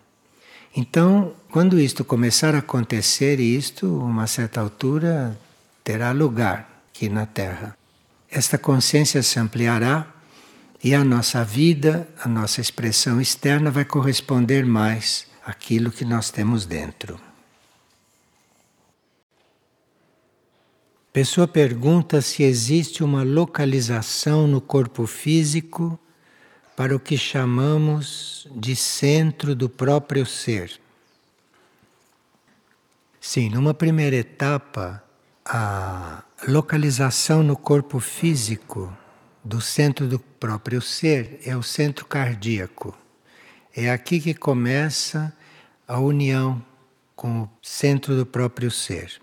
Então, 0.76 1.34
quando 1.52 1.80
isto 1.80 2.04
começar 2.04 2.56
a 2.56 2.60
acontecer, 2.60 3.40
isto, 3.40 3.88
uma 4.00 4.26
certa 4.26 4.62
altura, 4.62 5.38
terá 5.84 6.12
lugar 6.12 6.86
aqui 6.90 7.10
na 7.10 7.26
Terra. 7.26 7.78
Esta 8.30 8.58
consciência 8.58 9.22
se 9.22 9.38
ampliará 9.38 10.08
e 10.84 10.96
a 10.96 11.04
nossa 11.04 11.44
vida, 11.44 12.08
a 12.24 12.28
nossa 12.28 12.62
expressão 12.62 13.22
externa 13.22 13.70
vai 13.70 13.86
corresponder 13.86 14.66
mais 14.66 15.28
àquilo 15.46 15.92
que 15.92 16.06
nós 16.06 16.32
temos 16.32 16.66
dentro. 16.66 17.20
Pessoa 21.14 21.46
pergunta 21.46 22.22
se 22.22 22.42
existe 22.42 23.04
uma 23.04 23.22
localização 23.22 24.48
no 24.48 24.62
corpo 24.62 25.06
físico 25.06 26.00
para 26.74 26.96
o 26.96 27.00
que 27.02 27.18
chamamos 27.18 28.48
de 28.56 28.78
centro 28.78 29.54
do 29.54 29.68
próprio 29.68 30.26
ser. 30.26 30.80
Sim, 33.20 33.50
numa 33.50 33.74
primeira 33.74 34.16
etapa, 34.16 35.04
a 35.46 36.24
localização 36.48 37.44
no 37.44 37.58
corpo 37.58 38.00
físico 38.00 38.96
do 39.44 39.60
centro 39.60 40.08
do 40.08 40.18
próprio 40.18 40.82
ser 40.82 41.42
é 41.44 41.58
o 41.58 41.62
centro 41.62 42.06
cardíaco. 42.06 42.98
É 43.76 43.92
aqui 43.92 44.18
que 44.22 44.34
começa 44.34 45.36
a 45.86 46.00
união 46.00 46.64
com 47.18 47.42
o 47.42 47.50
centro 47.62 48.16
do 48.16 48.26
próprio 48.26 48.72
ser. 48.72 49.20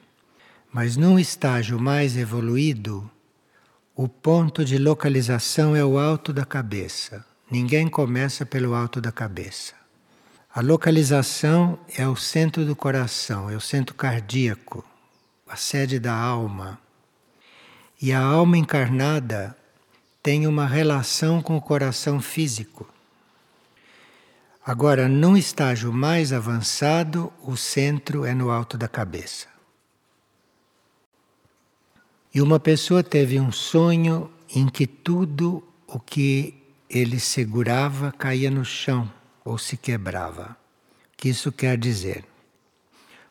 Mas 0.72 0.96
num 0.96 1.18
estágio 1.18 1.80
mais 1.80 2.16
evoluído, 2.16 3.10
o 3.96 4.06
ponto 4.06 4.64
de 4.64 4.78
localização 4.78 5.74
é 5.74 5.84
o 5.84 5.98
alto 5.98 6.32
da 6.32 6.44
cabeça. 6.44 7.24
Ninguém 7.50 7.88
começa 7.88 8.44
pelo 8.44 8.74
alto 8.74 9.00
da 9.00 9.10
cabeça. 9.10 9.74
A 10.54 10.60
localização 10.60 11.78
é 11.96 12.06
o 12.06 12.14
centro 12.14 12.66
do 12.66 12.76
coração, 12.76 13.48
é 13.48 13.56
o 13.56 13.60
centro 13.60 13.94
cardíaco, 13.94 14.84
a 15.48 15.56
sede 15.56 15.98
da 15.98 16.14
alma. 16.14 16.78
E 18.00 18.12
a 18.12 18.20
alma 18.20 18.58
encarnada 18.58 19.56
tem 20.22 20.46
uma 20.46 20.66
relação 20.66 21.40
com 21.40 21.56
o 21.56 21.60
coração 21.62 22.20
físico. 22.20 22.88
Agora, 24.64 25.08
num 25.08 25.36
estágio 25.36 25.92
mais 25.92 26.30
avançado, 26.30 27.32
o 27.42 27.56
centro 27.56 28.26
é 28.26 28.34
no 28.34 28.50
alto 28.50 28.76
da 28.76 28.86
cabeça. 28.86 29.57
E 32.34 32.42
uma 32.42 32.60
pessoa 32.60 33.02
teve 33.02 33.40
um 33.40 33.50
sonho 33.50 34.30
em 34.54 34.68
que 34.68 34.86
tudo 34.86 35.62
o 35.86 35.98
que 35.98 36.54
ele 36.88 37.18
segurava 37.18 38.12
caía 38.12 38.50
no 38.50 38.64
chão 38.64 39.10
ou 39.44 39.58
se 39.58 39.76
quebrava. 39.76 40.56
O 41.14 41.16
que 41.16 41.28
isso 41.30 41.50
quer 41.50 41.76
dizer? 41.76 42.24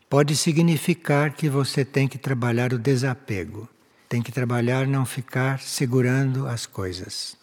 Pode 0.10 0.36
significar 0.36 1.34
que 1.34 1.50
você 1.50 1.84
tem 1.84 2.08
que 2.08 2.18
trabalhar 2.18 2.74
o 2.74 2.80
desapego, 2.80 3.68
tem 4.08 4.22
que 4.22 4.32
trabalhar 4.32 4.88
não 4.88 5.06
ficar 5.06 5.60
segurando 5.60 6.48
as 6.48 6.66
coisas. 6.66 7.38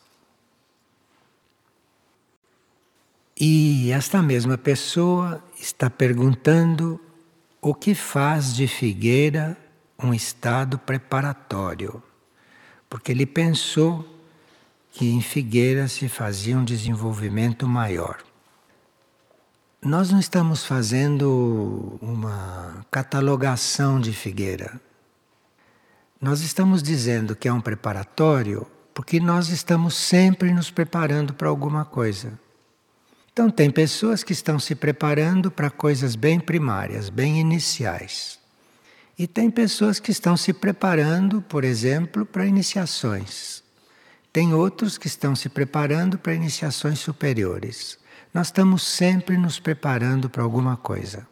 E 3.38 3.90
esta 3.90 4.23
mesma 4.23 4.56
pessoa 4.56 5.42
está 5.58 5.90
perguntando 5.90 7.00
o 7.61 7.75
que 7.75 7.94
faz 7.94 8.54
de 8.54 8.66
Figueira 8.68 9.56
um 10.04 10.12
estado 10.14 10.78
preparatório, 10.78 12.02
porque 12.88 13.12
ele 13.12 13.26
pensou 13.26 14.08
que 14.92 15.11
em 15.11 15.20
Figueira 15.20 15.88
se 15.88 16.08
fazia 16.08 16.56
um 16.56 16.64
desenvolvimento 16.64 17.66
maior. 17.66 18.18
Nós 19.82 20.11
não 20.11 20.20
estamos 20.20 20.64
fazendo 20.64 21.99
uma 22.00 22.87
catalogação 22.90 24.00
de 24.00 24.12
Figueira. 24.12 24.80
Nós 26.20 26.40
estamos 26.40 26.82
dizendo 26.82 27.34
que 27.34 27.49
é 27.49 27.52
um 27.52 27.61
preparatório 27.61 28.66
porque 28.94 29.18
nós 29.18 29.49
estamos 29.49 29.94
sempre 29.96 30.54
nos 30.54 30.70
preparando 30.70 31.34
para 31.34 31.49
alguma 31.49 31.84
coisa. 31.84 32.38
Então, 33.32 33.50
tem 33.50 33.68
pessoas 33.68 34.23
que 34.23 34.32
estão 34.32 34.61
se 34.61 34.76
preparando 34.76 35.50
para 35.50 35.68
coisas 35.68 36.14
bem 36.14 36.38
primárias, 36.38 37.11
bem 37.11 37.40
iniciais. 37.40 38.38
E 39.18 39.26
tem 39.26 39.50
pessoas 39.50 40.00
que 40.00 40.11
estão 40.11 40.37
se 40.37 40.52
preparando, 40.52 41.40
por 41.40 41.62
exemplo, 41.62 42.26
para 42.26 42.47
iniciações. 42.47 43.62
Tem 44.33 44.52
outros 44.52 44.99
que 44.99 45.06
estão 45.06 45.37
se 45.37 45.49
preparando 45.49 46.18
para 46.18 46.35
iniciações 46.35 46.99
superiores. 46.99 47.99
Nós 48.33 48.49
estamos 48.49 48.83
sempre 48.83 49.37
nos 49.37 49.61
preparando 49.61 50.28
para 50.28 50.42
alguma 50.42 50.76
coisa. 50.76 51.25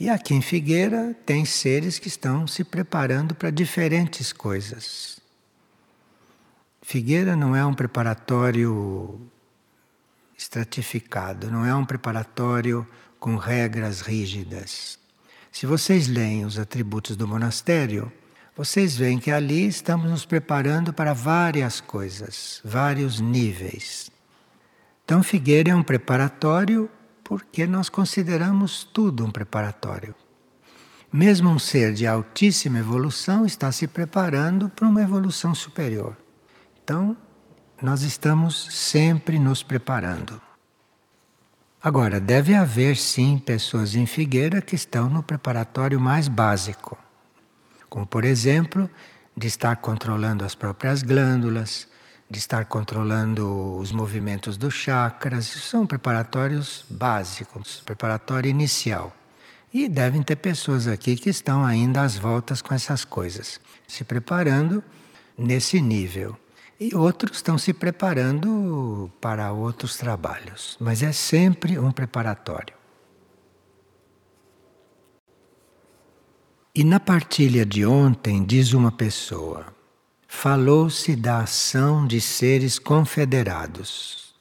E 0.00 0.08
aqui 0.08 0.34
em 0.34 0.40
Figueira 0.40 1.14
tem 1.26 1.44
seres 1.44 1.98
que 1.98 2.08
estão 2.08 2.46
se 2.46 2.64
preparando 2.64 3.34
para 3.34 3.50
diferentes 3.50 4.32
coisas. 4.32 5.20
Figueira 6.80 7.36
não 7.36 7.54
é 7.54 7.66
um 7.66 7.74
preparatório 7.74 9.20
estratificado, 10.38 11.50
não 11.50 11.66
é 11.66 11.74
um 11.74 11.84
preparatório 11.84 12.86
com 13.20 13.36
regras 13.36 14.00
rígidas. 14.00 14.98
Se 15.58 15.66
vocês 15.66 16.06
leem 16.06 16.44
os 16.44 16.56
atributos 16.56 17.16
do 17.16 17.26
monastério, 17.26 18.12
vocês 18.56 18.96
veem 18.96 19.18
que 19.18 19.32
ali 19.32 19.66
estamos 19.66 20.08
nos 20.08 20.24
preparando 20.24 20.92
para 20.92 21.12
várias 21.12 21.80
coisas, 21.80 22.60
vários 22.64 23.18
níveis. 23.18 24.08
Então, 25.04 25.20
Figueira 25.20 25.72
é 25.72 25.74
um 25.74 25.82
preparatório 25.82 26.88
porque 27.24 27.66
nós 27.66 27.88
consideramos 27.88 28.84
tudo 28.84 29.26
um 29.26 29.32
preparatório. 29.32 30.14
Mesmo 31.12 31.50
um 31.50 31.58
ser 31.58 31.92
de 31.92 32.06
altíssima 32.06 32.78
evolução 32.78 33.44
está 33.44 33.72
se 33.72 33.88
preparando 33.88 34.68
para 34.68 34.86
uma 34.86 35.02
evolução 35.02 35.56
superior. 35.56 36.16
Então, 36.84 37.16
nós 37.82 38.02
estamos 38.02 38.68
sempre 38.70 39.40
nos 39.40 39.64
preparando. 39.64 40.40
Agora, 41.80 42.18
deve 42.18 42.54
haver 42.54 42.96
sim 42.96 43.38
pessoas 43.38 43.94
em 43.94 44.04
Figueira 44.04 44.60
que 44.60 44.74
estão 44.74 45.08
no 45.08 45.22
preparatório 45.22 46.00
mais 46.00 46.26
básico, 46.26 46.98
como 47.88 48.04
por 48.04 48.24
exemplo, 48.24 48.90
de 49.36 49.46
estar 49.46 49.76
controlando 49.76 50.44
as 50.44 50.56
próprias 50.56 51.04
glândulas, 51.04 51.86
de 52.28 52.38
estar 52.40 52.64
controlando 52.64 53.76
os 53.76 53.92
movimentos 53.92 54.56
dos 54.56 54.74
chakras. 54.74 55.46
São 55.46 55.86
preparatórios 55.86 56.84
básicos, 56.90 57.80
preparatório 57.86 58.50
inicial. 58.50 59.14
E 59.72 59.88
devem 59.88 60.22
ter 60.22 60.36
pessoas 60.36 60.88
aqui 60.88 61.14
que 61.14 61.30
estão 61.30 61.64
ainda 61.64 62.02
às 62.02 62.16
voltas 62.16 62.60
com 62.60 62.74
essas 62.74 63.04
coisas, 63.04 63.60
se 63.86 64.02
preparando 64.02 64.82
nesse 65.36 65.80
nível. 65.80 66.36
E 66.80 66.94
outros 66.94 67.38
estão 67.38 67.58
se 67.58 67.72
preparando 67.72 69.10
para 69.20 69.50
outros 69.52 69.96
trabalhos, 69.96 70.76
mas 70.80 71.02
é 71.02 71.10
sempre 71.10 71.76
um 71.76 71.90
preparatório. 71.90 72.74
E 76.72 76.84
na 76.84 77.00
partilha 77.00 77.66
de 77.66 77.84
ontem, 77.84 78.44
diz 78.44 78.72
uma 78.72 78.92
pessoa, 78.92 79.66
falou-se 80.28 81.16
da 81.16 81.40
ação 81.40 82.06
de 82.06 82.20
seres 82.20 82.78
confederados. 82.78 84.32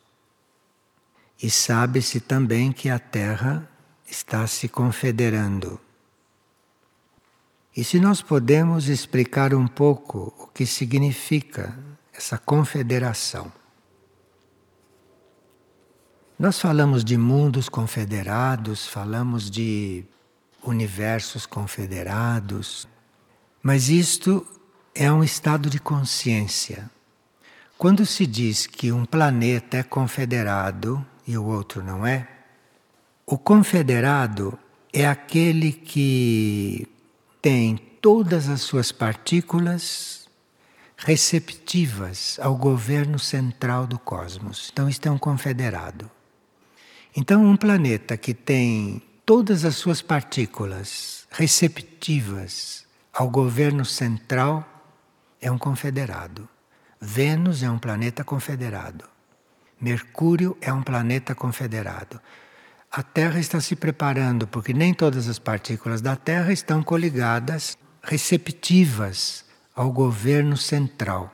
E 1.41 1.49
sabe-se 1.49 2.19
também 2.19 2.71
que 2.71 2.89
a 2.89 2.99
Terra 2.99 3.67
está 4.05 4.45
se 4.45 4.67
confederando. 4.67 5.81
E 7.75 7.83
se 7.83 7.99
nós 7.99 8.21
podemos 8.21 8.89
explicar 8.89 9.55
um 9.55 9.67
pouco 9.67 10.33
o 10.37 10.47
que 10.47 10.65
significa 10.67 11.86
essa 12.17 12.37
confederação. 12.37 13.51
Nós 16.37 16.59
falamos 16.59 17.05
de 17.05 17.15
mundos 17.15 17.69
confederados, 17.69 18.87
falamos 18.87 19.51
de 19.51 20.03
universos 20.63 21.45
confederados, 21.45 22.87
mas 23.61 23.89
isto 23.89 24.45
é 24.95 25.11
um 25.11 25.23
estado 25.23 25.69
de 25.69 25.79
consciência. 25.79 26.89
Quando 27.77 28.05
se 28.05 28.25
diz 28.25 28.65
que 28.65 28.91
um 28.91 29.05
planeta 29.05 29.77
é 29.77 29.83
confederado 29.83 31.05
e 31.27 31.37
o 31.37 31.45
outro 31.45 31.83
não 31.83 32.05
é, 32.05 32.27
o 33.25 33.37
confederado 33.37 34.57
é 34.91 35.07
aquele 35.07 35.71
que 35.71 36.87
tem 37.41 37.77
todas 38.01 38.49
as 38.49 38.61
suas 38.61 38.91
partículas 38.91 40.26
receptivas 40.97 42.39
ao 42.41 42.55
governo 42.55 43.19
central 43.19 43.85
do 43.85 43.99
cosmos. 43.99 44.69
Então, 44.73 44.89
isto 44.89 45.07
é 45.07 45.11
um 45.11 45.17
confederado. 45.17 46.09
Então, 47.15 47.45
um 47.45 47.55
planeta 47.55 48.17
que 48.17 48.33
tem 48.33 49.01
todas 49.25 49.63
as 49.63 49.75
suas 49.75 50.01
partículas 50.01 51.27
receptivas 51.29 52.85
ao 53.13 53.29
governo 53.29 53.85
central 53.85 54.65
é 55.39 55.51
um 55.51 55.57
confederado. 55.57 56.49
Vênus 56.99 57.61
é 57.61 57.69
um 57.69 57.77
planeta 57.77 58.23
confederado. 58.23 59.05
Mercúrio 59.79 60.57
é 60.59 60.73
um 60.73 60.81
planeta 60.81 61.35
confederado. 61.35 62.19
A 62.91 63.03
Terra 63.03 63.39
está 63.39 63.61
se 63.61 63.75
preparando 63.75 64.47
porque 64.47 64.73
nem 64.73 64.93
todas 64.93 65.27
as 65.27 65.37
partículas 65.37 66.01
da 66.01 66.15
Terra 66.15 66.51
estão 66.51 66.81
coligadas, 66.81 67.77
receptivas 68.01 69.46
ao 69.77 69.91
governo 69.91 70.57
central. 70.57 71.31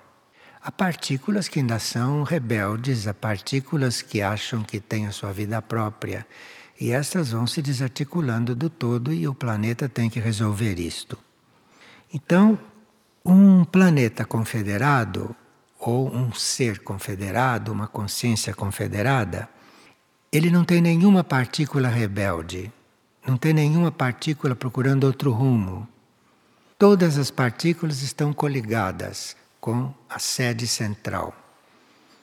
Há 0.61 0.69
partículas 0.69 1.47
que 1.47 1.59
ainda 1.59 1.79
são 1.79 2.23
rebeldes, 2.23 3.07
há 3.07 3.13
partículas 3.13 4.01
que 4.01 4.21
acham 4.21 4.63
que 4.63 4.81
têm 4.81 5.07
a 5.07 5.13
sua 5.13 5.31
vida 5.31 5.61
própria. 5.61 6.27
E 6.77 6.91
essas 6.91 7.31
vão 7.31 7.47
se 7.47 7.61
desarticulando 7.61 8.53
do 8.53 8.69
todo 8.69 9.13
e 9.13 9.29
o 9.29 9.33
planeta 9.33 9.87
tem 9.87 10.09
que 10.09 10.19
resolver 10.19 10.77
isto. 10.77 11.17
Então, 12.13 12.59
um 13.23 13.63
planeta 13.63 14.25
confederado, 14.25 15.33
ou 15.79 16.13
um 16.13 16.33
ser 16.33 16.79
confederado, 16.79 17.71
uma 17.71 17.87
consciência 17.87 18.53
confederada, 18.53 19.47
ele 20.29 20.51
não 20.51 20.65
tem 20.65 20.81
nenhuma 20.81 21.23
partícula 21.23 21.87
rebelde, 21.87 22.69
não 23.25 23.37
tem 23.37 23.53
nenhuma 23.53 23.91
partícula 23.91 24.53
procurando 24.53 25.05
outro 25.05 25.31
rumo. 25.31 25.87
Todas 26.85 27.17
as 27.17 27.31
partículas 27.31 28.01
estão 28.01 28.33
coligadas 28.33 29.37
com 29.57 29.93
a 30.09 30.19
sede 30.19 30.67
central, 30.67 31.33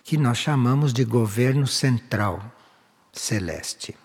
que 0.05 0.19
nós 0.19 0.37
chamamos 0.37 0.93
de 0.93 1.03
governo 1.03 1.67
central 1.67 2.45
celeste. 3.11 3.97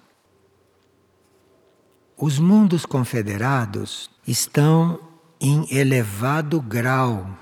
Os 2.15 2.39
mundos 2.39 2.85
confederados 2.85 4.09
estão 4.25 4.97
em 5.41 5.67
elevado 5.69 6.61
grau 6.61 7.37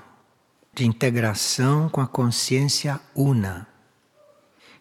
de 0.74 0.84
integração 0.84 1.88
com 1.88 2.00
a 2.00 2.08
consciência 2.08 3.00
una. 3.14 3.68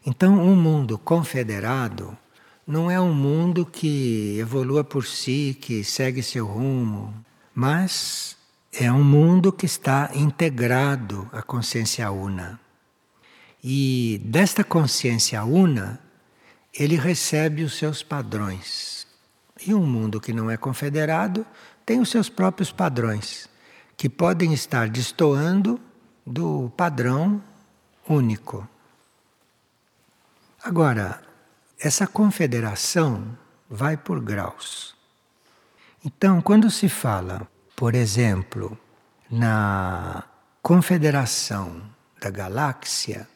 Então, 0.03 0.39
um 0.39 0.55
mundo 0.55 0.97
confederado 0.97 2.17
não 2.65 2.89
é 2.89 2.99
um 2.99 3.13
mundo 3.13 3.63
que 3.63 4.39
evolua 4.39 4.83
por 4.83 5.05
si, 5.05 5.55
que 5.61 5.83
segue 5.83 6.23
seu 6.23 6.47
rumo, 6.47 7.13
mas 7.53 8.35
é 8.71 8.91
um 8.91 9.03
mundo 9.03 9.51
que 9.51 9.65
está 9.65 10.09
integrado 10.13 11.29
à 11.31 11.41
consciência 11.41 12.09
una. 12.11 12.59
E 13.63 14.19
desta 14.25 14.63
consciência 14.63 15.43
una 15.43 15.99
ele 16.73 16.95
recebe 16.95 17.63
os 17.63 17.77
seus 17.77 18.01
padrões. 18.01 19.05
E 19.65 19.73
um 19.73 19.85
mundo 19.85 20.19
que 20.19 20.33
não 20.33 20.49
é 20.49 20.57
confederado 20.57 21.45
tem 21.85 21.99
os 21.99 22.09
seus 22.09 22.29
próprios 22.29 22.71
padrões, 22.71 23.47
que 23.95 24.09
podem 24.09 24.53
estar 24.53 24.89
destoando 24.89 25.79
do 26.25 26.71
padrão 26.75 27.43
único. 28.07 28.67
Agora, 30.63 31.21
essa 31.79 32.07
confederação 32.07 33.37
vai 33.69 33.97
por 33.97 34.19
graus. 34.21 34.92
Então, 36.05 36.41
quando 36.41 36.69
se 36.69 36.89
fala, 36.89 37.47
por 37.75 37.95
exemplo, 37.95 38.77
na 39.31 40.23
confederação 40.61 41.81
da 42.19 42.29
galáxia, 42.29 43.27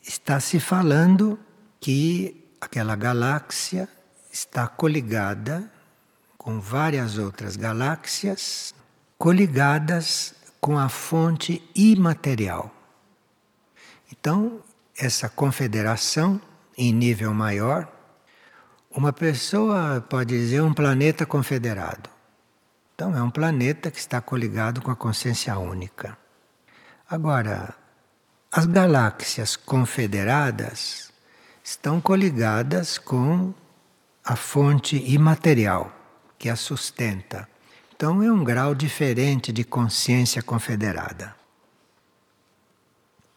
está 0.00 0.40
se 0.40 0.58
falando 0.58 1.38
que 1.78 2.50
aquela 2.58 2.96
galáxia 2.96 3.86
está 4.32 4.66
coligada 4.66 5.70
com 6.38 6.58
várias 6.58 7.18
outras 7.18 7.54
galáxias, 7.54 8.74
coligadas 9.18 10.34
com 10.60 10.78
a 10.78 10.88
fonte 10.88 11.62
imaterial. 11.74 12.72
Então, 14.10 14.62
essa 14.96 15.28
confederação 15.28 16.40
em 16.78 16.92
nível 16.94 17.34
maior, 17.34 17.92
uma 18.98 19.12
pessoa 19.12 20.00
pode 20.00 20.36
dizer 20.36 20.60
um 20.60 20.74
planeta 20.74 21.24
confederado. 21.24 22.10
Então, 22.92 23.16
é 23.16 23.22
um 23.22 23.30
planeta 23.30 23.92
que 23.92 23.98
está 24.00 24.20
coligado 24.20 24.82
com 24.82 24.90
a 24.90 24.96
consciência 24.96 25.56
única. 25.56 26.18
Agora, 27.08 27.76
as 28.50 28.66
galáxias 28.66 29.54
confederadas 29.54 31.12
estão 31.62 32.00
coligadas 32.00 32.98
com 32.98 33.54
a 34.24 34.34
fonte 34.34 34.96
imaterial 34.96 35.92
que 36.36 36.48
a 36.48 36.56
sustenta. 36.56 37.48
Então, 37.94 38.20
é 38.20 38.32
um 38.32 38.42
grau 38.42 38.74
diferente 38.74 39.52
de 39.52 39.62
consciência 39.62 40.42
confederada. 40.42 41.36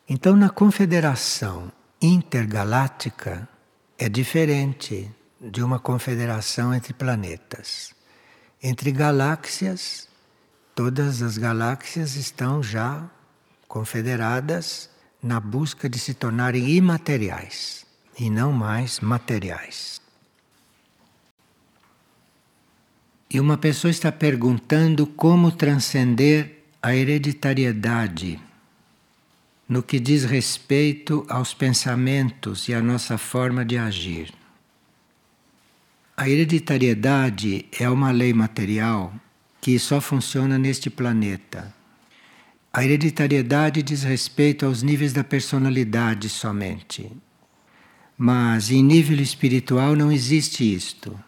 Então, 0.09 0.35
na 0.35 0.49
confederação 0.49 1.71
intergaláctica, 2.01 3.47
é 3.95 4.09
diferente 4.09 5.07
de 5.41 5.63
uma 5.63 5.79
confederação 5.79 6.73
entre 6.73 6.93
planetas. 6.93 7.95
Entre 8.61 8.91
galáxias, 8.91 10.07
todas 10.75 11.21
as 11.23 11.37
galáxias 11.37 12.15
estão 12.15 12.61
já 12.61 13.09
confederadas 13.67 14.89
na 15.21 15.39
busca 15.39 15.89
de 15.89 15.97
se 15.97 16.13
tornarem 16.13 16.69
imateriais 16.69 17.85
e 18.19 18.29
não 18.29 18.51
mais 18.51 18.99
materiais. 18.99 19.99
E 23.29 23.39
uma 23.39 23.57
pessoa 23.57 23.89
está 23.89 24.11
perguntando 24.11 25.07
como 25.07 25.51
transcender 25.51 26.65
a 26.81 26.93
hereditariedade 26.95 28.39
no 29.67 29.81
que 29.81 30.01
diz 30.01 30.25
respeito 30.25 31.25
aos 31.29 31.53
pensamentos 31.53 32.67
e 32.67 32.73
à 32.73 32.81
nossa 32.81 33.17
forma 33.17 33.63
de 33.63 33.77
agir. 33.77 34.40
A 36.21 36.29
hereditariedade 36.29 37.65
é 37.79 37.89
uma 37.89 38.11
lei 38.11 38.31
material 38.31 39.11
que 39.59 39.79
só 39.79 39.99
funciona 39.99 40.55
neste 40.55 40.87
planeta. 40.87 41.73
A 42.71 42.85
hereditariedade 42.85 43.81
diz 43.81 44.03
respeito 44.03 44.67
aos 44.67 44.83
níveis 44.83 45.13
da 45.13 45.23
personalidade 45.23 46.29
somente. 46.29 47.11
Mas 48.15 48.69
em 48.69 48.83
nível 48.83 49.19
espiritual 49.19 49.95
não 49.95 50.11
existe 50.11 50.63
isto. 50.63 51.19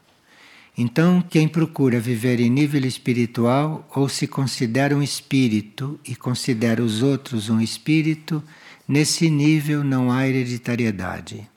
Então, 0.78 1.24
quem 1.28 1.48
procura 1.48 2.00
viver 2.00 2.40
em 2.40 2.52
nível 2.52 2.86
espiritual 2.86 3.90
ou 3.96 4.08
se 4.08 4.28
considera 4.28 4.96
um 4.96 5.02
espírito 5.02 6.00
e 6.06 6.16
considera 6.16 6.84
os 6.84 7.02
outros 7.02 7.50
um 7.50 7.60
espírito, 7.60 8.44
nesse 8.88 9.28
nível 9.28 9.84
não 9.84 10.12
há 10.12 10.28
hereditariedade. 10.28 11.52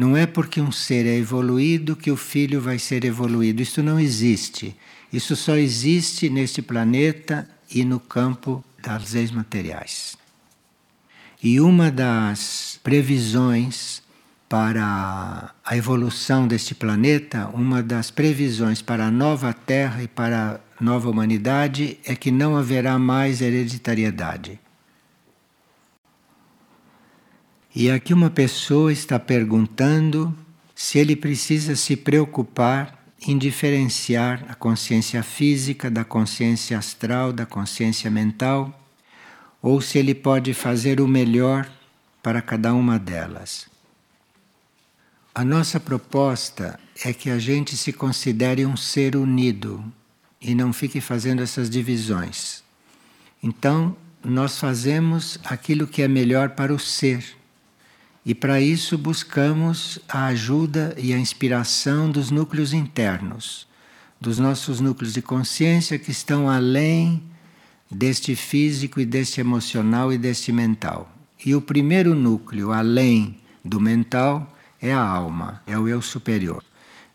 Não 0.00 0.16
é 0.16 0.24
porque 0.24 0.62
um 0.62 0.72
ser 0.72 1.04
é 1.04 1.14
evoluído 1.14 1.94
que 1.94 2.10
o 2.10 2.16
filho 2.16 2.58
vai 2.58 2.78
ser 2.78 3.04
evoluído. 3.04 3.60
Isso 3.60 3.82
não 3.82 4.00
existe. 4.00 4.74
Isso 5.12 5.36
só 5.36 5.56
existe 5.56 6.30
neste 6.30 6.62
planeta 6.62 7.46
e 7.70 7.84
no 7.84 8.00
campo 8.00 8.64
das 8.82 9.12
leis 9.12 9.30
materiais. 9.30 10.16
E 11.42 11.60
uma 11.60 11.90
das 11.90 12.80
previsões 12.82 14.02
para 14.48 15.54
a 15.62 15.76
evolução 15.76 16.48
deste 16.48 16.74
planeta, 16.74 17.50
uma 17.52 17.82
das 17.82 18.10
previsões 18.10 18.80
para 18.80 19.04
a 19.04 19.10
nova 19.10 19.52
Terra 19.52 20.02
e 20.02 20.08
para 20.08 20.62
a 20.80 20.82
nova 20.82 21.10
humanidade 21.10 21.98
é 22.06 22.16
que 22.16 22.30
não 22.30 22.56
haverá 22.56 22.98
mais 22.98 23.42
hereditariedade. 23.42 24.58
E 27.74 27.90
aqui 27.90 28.12
uma 28.12 28.30
pessoa 28.30 28.92
está 28.92 29.18
perguntando 29.18 30.36
se 30.74 30.98
ele 30.98 31.14
precisa 31.14 31.76
se 31.76 31.96
preocupar 31.96 32.98
em 33.26 33.38
diferenciar 33.38 34.44
a 34.48 34.54
consciência 34.54 35.22
física 35.22 35.90
da 35.90 36.04
consciência 36.04 36.76
astral, 36.76 37.32
da 37.32 37.46
consciência 37.46 38.10
mental, 38.10 38.76
ou 39.62 39.80
se 39.80 39.98
ele 39.98 40.14
pode 40.14 40.54
fazer 40.54 41.00
o 41.00 41.06
melhor 41.06 41.70
para 42.22 42.42
cada 42.42 42.74
uma 42.74 42.98
delas. 42.98 43.68
A 45.34 45.44
nossa 45.44 45.78
proposta 45.78 46.80
é 47.04 47.12
que 47.12 47.30
a 47.30 47.38
gente 47.38 47.76
se 47.76 47.92
considere 47.92 48.66
um 48.66 48.76
ser 48.76 49.14
unido 49.14 49.84
e 50.40 50.54
não 50.54 50.72
fique 50.72 51.00
fazendo 51.00 51.40
essas 51.40 51.70
divisões. 51.70 52.64
Então, 53.42 53.96
nós 54.24 54.58
fazemos 54.58 55.38
aquilo 55.44 55.86
que 55.86 56.02
é 56.02 56.08
melhor 56.08 56.50
para 56.50 56.74
o 56.74 56.78
ser. 56.78 57.39
E 58.24 58.34
para 58.34 58.60
isso 58.60 58.98
buscamos 58.98 59.98
a 60.08 60.26
ajuda 60.26 60.94
e 60.98 61.14
a 61.14 61.18
inspiração 61.18 62.10
dos 62.10 62.30
núcleos 62.30 62.72
internos, 62.72 63.66
dos 64.20 64.38
nossos 64.38 64.78
núcleos 64.78 65.14
de 65.14 65.22
consciência 65.22 65.98
que 65.98 66.10
estão 66.10 66.48
além 66.48 67.22
deste 67.90 68.36
físico 68.36 69.00
e 69.00 69.06
deste 69.06 69.40
emocional 69.40 70.12
e 70.12 70.18
deste 70.18 70.52
mental. 70.52 71.10
E 71.44 71.54
o 71.54 71.62
primeiro 71.62 72.14
núcleo, 72.14 72.72
além 72.72 73.38
do 73.64 73.80
mental, 73.80 74.54
é 74.80 74.92
a 74.92 75.00
alma, 75.00 75.62
é 75.66 75.78
o 75.78 75.88
eu 75.88 76.02
superior. 76.02 76.62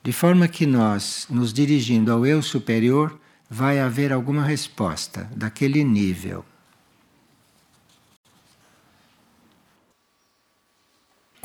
De 0.03 0.11
forma 0.11 0.47
que 0.47 0.65
nós, 0.65 1.27
nos 1.29 1.53
dirigindo 1.53 2.11
ao 2.11 2.25
eu 2.25 2.41
superior, 2.41 3.19
vai 3.49 3.79
haver 3.79 4.11
alguma 4.11 4.43
resposta 4.43 5.29
daquele 5.35 5.83
nível. 5.83 6.43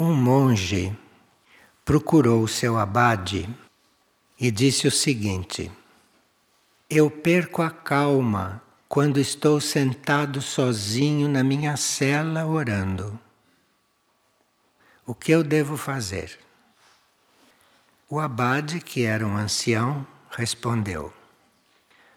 Um 0.02 0.14
monge 0.14 0.96
procurou 1.84 2.42
o 2.42 2.48
seu 2.48 2.78
abade 2.78 3.46
e 4.40 4.50
disse 4.50 4.88
o 4.88 4.90
seguinte: 4.90 5.70
Eu 6.88 7.10
perco 7.10 7.60
a 7.60 7.68
calma 7.68 8.62
quando 8.88 9.20
estou 9.20 9.60
sentado 9.60 10.40
sozinho 10.40 11.28
na 11.28 11.44
minha 11.44 11.76
cela 11.76 12.46
orando. 12.46 13.20
O 15.04 15.14
que 15.14 15.32
eu 15.32 15.44
devo 15.44 15.76
fazer? 15.76 16.38
O 18.08 18.18
abade, 18.18 18.80
que 18.80 19.04
era 19.04 19.26
um 19.26 19.36
ancião, 19.36 20.06
respondeu: 20.30 21.12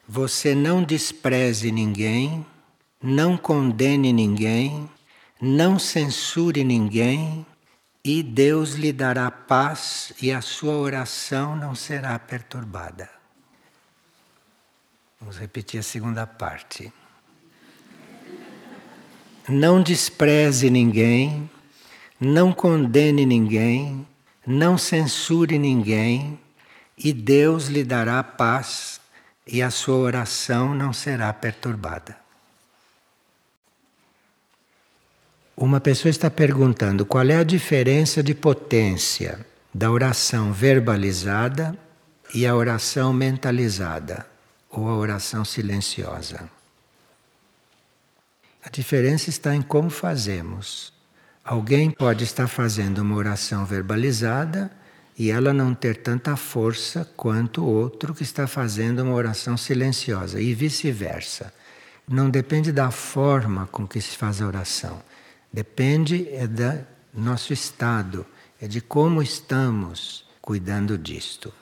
Você 0.08 0.56
não 0.56 0.82
despreze 0.82 1.70
ninguém, 1.70 2.46
não 3.02 3.36
condene 3.36 4.14
ninguém, 4.14 4.90
não 5.42 5.78
censure 5.78 6.64
ninguém, 6.64 7.46
e 8.04 8.22
Deus 8.22 8.74
lhe 8.74 8.92
dará 8.92 9.32
paz 9.32 10.12
e 10.22 10.32
a 10.32 10.42
sua 10.42 10.74
oração 10.74 11.56
não 11.56 11.74
será 11.74 12.20
perturbada. 12.20 13.10
Vamos 15.20 15.38
repetir 15.38 15.80
a 15.80 15.84
segunda 15.84 16.28
parte. 16.28 16.92
Não 19.48 19.82
despreze 19.82 20.70
ninguém, 20.70 21.50
não 22.20 22.52
condene 22.52 23.26
ninguém, 23.26 24.06
não 24.46 24.78
censure 24.78 25.58
ninguém, 25.58 26.40
e 26.98 27.14
Deus 27.14 27.68
lhe 27.68 27.84
dará 27.84 28.22
paz 28.22 29.00
e 29.48 29.62
a 29.62 29.70
sua 29.70 29.96
oração 29.96 30.76
não 30.76 30.92
será 30.92 31.32
perturbada. 31.34 32.23
Uma 35.56 35.80
pessoa 35.80 36.10
está 36.10 36.32
perguntando 36.32 37.06
qual 37.06 37.28
é 37.30 37.38
a 37.38 37.44
diferença 37.44 38.24
de 38.24 38.34
potência 38.34 39.46
da 39.74 39.92
oração 39.92 40.52
verbalizada 40.52 41.78
e 42.34 42.46
a 42.48 42.56
oração 42.56 43.14
mentalizada 43.14 44.26
ou 44.70 44.90
a 44.90 44.96
oração 44.96 45.46
silenciosa. 45.46 46.50
A 48.64 48.70
diferença 48.70 49.30
está 49.30 49.56
em 49.56 49.62
como 49.62 49.90
fazemos. 49.90 50.92
Alguém 51.44 51.92
pode 51.92 52.24
estar 52.24 52.48
fazendo 52.48 53.00
uma 53.00 53.16
oração 53.16 53.66
verbalizada 53.66 54.72
e 55.18 55.30
ela 55.30 55.54
não 55.54 55.76
ter 55.76 55.98
tanta 55.98 56.36
força 56.36 57.08
quanto 57.16 57.62
o 57.62 57.70
outro 57.70 58.16
que 58.16 58.24
está 58.24 58.48
fazendo 58.48 59.04
uma 59.04 59.14
oração 59.14 59.56
silenciosa, 59.56 60.42
e 60.42 60.54
vice-versa. 60.54 61.54
Não 62.08 62.30
depende 62.30 62.72
da 62.72 62.90
forma 62.90 63.68
com 63.72 63.88
que 63.88 64.02
se 64.02 64.18
faz 64.18 64.42
a 64.42 64.48
oração, 64.48 65.00
depende 65.54 66.28
é 66.30 66.48
do 66.48 66.84
nosso 67.14 67.54
estado, 67.54 68.26
é 68.60 68.68
de 68.68 68.82
como 68.82 69.22
estamos 69.22 70.26
cuidando 70.42 70.98
disto. 70.98 71.54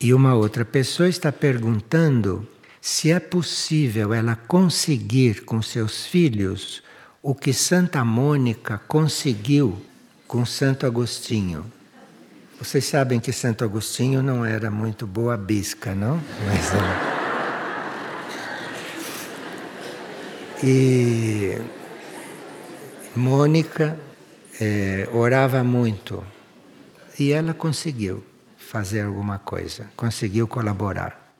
E 0.00 0.14
uma 0.14 0.34
outra 0.34 0.64
pessoa 0.64 1.08
está 1.08 1.30
perguntando 1.30 2.48
se 2.80 3.12
é 3.12 3.20
possível 3.20 4.12
ela 4.12 4.34
conseguir 4.34 5.44
com 5.44 5.62
seus 5.62 6.06
filhos 6.06 6.82
o 7.22 7.34
que 7.34 7.52
Santa 7.52 8.04
Mônica 8.04 8.78
conseguiu 8.86 9.80
com 10.26 10.44
Santo 10.44 10.84
Agostinho. 10.84 11.64
Vocês 12.58 12.84
sabem 12.84 13.20
que 13.20 13.32
Santo 13.32 13.64
Agostinho 13.64 14.22
não 14.22 14.44
era 14.44 14.70
muito 14.70 15.06
boa 15.06 15.36
bisca, 15.36 15.94
não? 15.94 16.20
Mas, 16.46 16.74
é... 16.74 17.13
E 20.66 21.58
Mônica 23.14 23.98
é, 24.58 25.06
orava 25.12 25.62
muito 25.62 26.24
e 27.18 27.32
ela 27.32 27.52
conseguiu 27.52 28.24
fazer 28.56 29.02
alguma 29.02 29.38
coisa, 29.38 29.90
conseguiu 29.94 30.48
colaborar. 30.48 31.36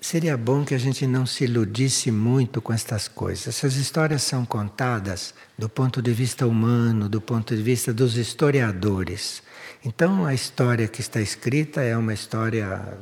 Seria 0.00 0.34
bom 0.34 0.64
que 0.64 0.74
a 0.74 0.78
gente 0.78 1.06
não 1.06 1.26
se 1.26 1.44
iludisse 1.44 2.10
muito 2.10 2.62
com 2.62 2.72
estas 2.72 3.06
coisas. 3.06 3.48
Essas 3.48 3.76
histórias 3.76 4.22
são 4.22 4.46
contadas 4.46 5.34
do 5.58 5.68
ponto 5.68 6.00
de 6.00 6.14
vista 6.14 6.46
humano, 6.46 7.10
do 7.10 7.20
ponto 7.20 7.54
de 7.54 7.62
vista 7.62 7.92
dos 7.92 8.16
historiadores. 8.16 9.42
Então, 9.84 10.24
a 10.24 10.32
história 10.32 10.88
que 10.88 11.02
está 11.02 11.20
escrita 11.20 11.82
é 11.82 11.94
uma 11.94 12.14
história. 12.14 12.96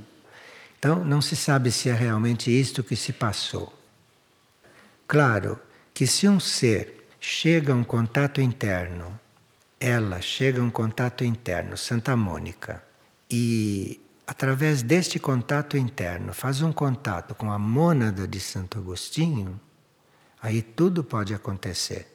Então, 0.76 1.04
não 1.04 1.20
se 1.22 1.36
sabe 1.36 1.70
se 1.70 1.88
é 1.88 1.94
realmente 1.94 2.50
isto 2.50 2.82
que 2.82 2.96
se 2.96 3.12
passou. 3.12 3.83
Claro 5.14 5.60
que 5.94 6.08
se 6.08 6.26
um 6.28 6.40
ser 6.40 7.06
chega 7.20 7.72
a 7.72 7.76
um 7.76 7.84
contato 7.84 8.40
interno, 8.40 9.16
ela 9.78 10.20
chega 10.20 10.60
a 10.60 10.64
um 10.64 10.70
contato 10.70 11.22
interno, 11.22 11.76
Santa 11.76 12.16
Mônica, 12.16 12.82
e 13.30 14.00
através 14.26 14.82
deste 14.82 15.20
contato 15.20 15.76
interno, 15.76 16.34
faz 16.34 16.62
um 16.62 16.72
contato 16.72 17.32
com 17.32 17.52
a 17.52 17.60
mônada 17.60 18.26
de 18.26 18.40
Santo 18.40 18.76
Agostinho, 18.78 19.60
aí 20.42 20.60
tudo 20.60 21.04
pode 21.04 21.32
acontecer. 21.32 22.12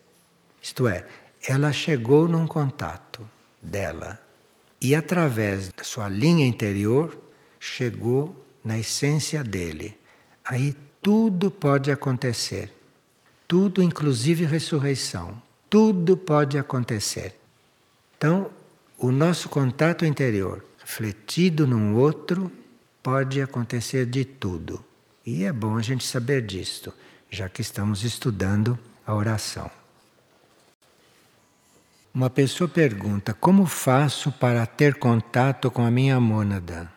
Isto 0.61 0.85
é, 0.85 1.07
ela 1.47 1.71
chegou 1.71 2.27
num 2.27 2.45
contato 2.45 3.25
dela 3.61 4.21
e 4.81 4.93
através 4.93 5.69
da 5.69 5.85
sua 5.85 6.09
linha 6.09 6.45
interior 6.45 7.17
chegou 7.61 8.45
na 8.61 8.77
essência 8.77 9.41
dele. 9.41 9.97
Aí 10.43 10.75
tudo 11.01 11.49
pode 11.49 11.89
acontecer. 11.91 12.77
Tudo, 13.49 13.83
inclusive 13.83 14.45
ressurreição. 14.45 15.41
Tudo 15.69 16.15
pode 16.15 16.57
acontecer. 16.57 17.37
Então, 18.17 18.49
o 18.97 19.11
nosso 19.11 19.49
contato 19.49 20.05
interior 20.05 20.63
fletido 20.89 21.67
num 21.67 21.95
outro, 21.95 22.51
pode 23.03 23.39
acontecer 23.39 24.07
de 24.07 24.25
tudo. 24.25 24.83
E 25.23 25.43
é 25.43 25.53
bom 25.53 25.77
a 25.77 25.83
gente 25.83 26.03
saber 26.03 26.41
disto, 26.41 26.91
já 27.29 27.47
que 27.47 27.61
estamos 27.61 28.03
estudando 28.03 28.77
a 29.05 29.13
oração. 29.13 29.69
Uma 32.11 32.27
pessoa 32.27 32.67
pergunta: 32.67 33.35
como 33.35 33.67
faço 33.67 34.31
para 34.31 34.65
ter 34.65 34.95
contato 34.95 35.69
com 35.69 35.85
a 35.85 35.91
minha 35.91 36.19
mônada? 36.19 36.91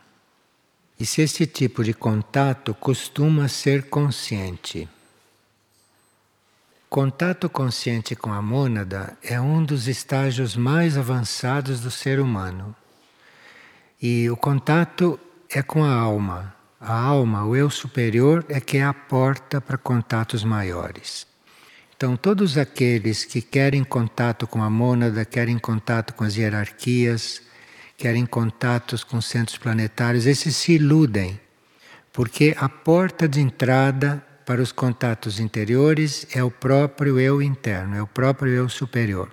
E 0.99 1.05
se 1.05 1.21
esse 1.21 1.47
tipo 1.47 1.85
de 1.85 1.93
contato 1.93 2.75
costuma 2.75 3.47
ser 3.47 3.91
consciente? 3.91 4.89
Contato 6.93 7.49
consciente 7.49 8.15
com 8.15 8.31
a 8.31 8.43
mônada 8.43 9.17
é 9.23 9.41
um 9.41 9.65
dos 9.65 9.89
estágios 9.89 10.55
mais 10.55 10.99
avançados 10.99 11.81
do 11.81 11.91
ser 11.91 12.21
humano. 12.21 12.77
E 13.99 14.29
o 14.29 14.37
contato 14.37 15.19
é 15.49 15.63
com 15.63 15.83
a 15.83 15.91
alma. 15.91 16.55
A 16.79 16.93
alma, 16.93 17.47
o 17.47 17.57
eu 17.57 17.71
superior, 17.71 18.45
é 18.47 18.61
que 18.61 18.77
é 18.77 18.85
a 18.85 18.93
porta 18.93 19.59
para 19.59 19.79
contatos 19.79 20.45
maiores. 20.45 21.27
Então, 21.97 22.15
todos 22.15 22.59
aqueles 22.59 23.25
que 23.25 23.41
querem 23.41 23.83
contato 23.83 24.47
com 24.47 24.63
a 24.63 24.69
mônada, 24.69 25.25
querem 25.25 25.59
contato 25.59 26.13
com 26.13 26.25
as 26.25 26.37
hierarquias, 26.37 27.41
querem 27.97 28.27
contatos 28.27 29.03
com 29.03 29.19
centros 29.19 29.57
planetários, 29.57 30.27
esses 30.27 30.55
se 30.57 30.75
iludem, 30.75 31.41
porque 32.13 32.55
a 32.59 32.69
porta 32.69 33.27
de 33.27 33.41
entrada 33.41 34.23
para 34.45 34.63
os 34.63 34.73
contatos 34.73 35.39
interiores 35.41 36.27
é 36.35 36.43
o 36.43 36.51
próprio 36.51 37.19
eu 37.19 37.41
interno, 37.41 37.97
é 37.97 38.03
o 38.03 38.07
próprio 38.07 38.53
eu 38.53 38.69
superior. 38.69 39.31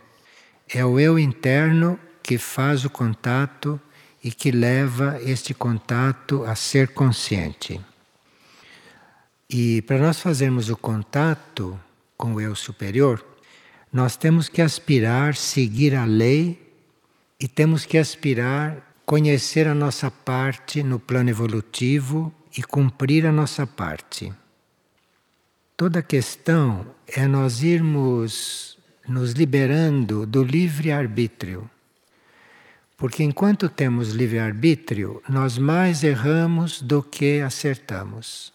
É 0.68 0.86
o 0.86 1.00
eu 1.00 1.18
interno 1.18 2.00
que 2.22 2.38
faz 2.38 2.86
o 2.86 2.90
contato 2.90 3.80
e 4.24 4.32
que 4.32 4.52
leva 4.52 5.20
este 5.22 5.54
contato 5.54 6.44
a 6.44 6.56
ser 6.56 6.90
consciente. 6.90 7.80
E 9.50 9.82
para 9.84 9.98
nós 9.98 10.20
fazermos 10.20 10.70
o 10.70 10.78
contato 10.78 11.80
com 12.16 12.36
o 12.36 12.42
eu 12.42 12.56
superior, 12.56 13.26
nós 13.92 14.16
temos 14.16 14.48
que 14.48 14.62
aspirar 14.62 15.36
seguir 15.36 15.96
a 15.96 16.06
lei 16.06 16.72
e 17.40 17.48
temos 17.48 17.86
que 17.86 17.98
aspirar 17.98 18.90
conhecer 19.10 19.68
a 19.68 19.74
nossa 19.74 20.12
parte 20.12 20.84
no 20.84 21.00
plano 21.00 21.32
evolutivo 21.32 22.32
e 22.56 22.62
cumprir 22.62 23.26
a 23.26 23.32
nossa 23.32 23.66
parte. 23.66 24.32
Toda 25.80 26.00
a 26.00 26.04
questão 26.04 26.86
é 27.08 27.26
nós 27.26 27.64
irmos 27.64 28.78
nos 29.08 29.32
liberando 29.32 30.26
do 30.26 30.44
livre 30.44 30.92
arbítrio 30.92 31.70
porque 33.00 33.24
enquanto 33.24 33.70
temos 33.70 34.10
livre-arbítrio, 34.10 35.24
nós 35.30 35.58
mais 35.58 36.04
erramos 36.04 36.82
do 36.82 37.02
que 37.02 37.40
acertamos. 37.40 38.52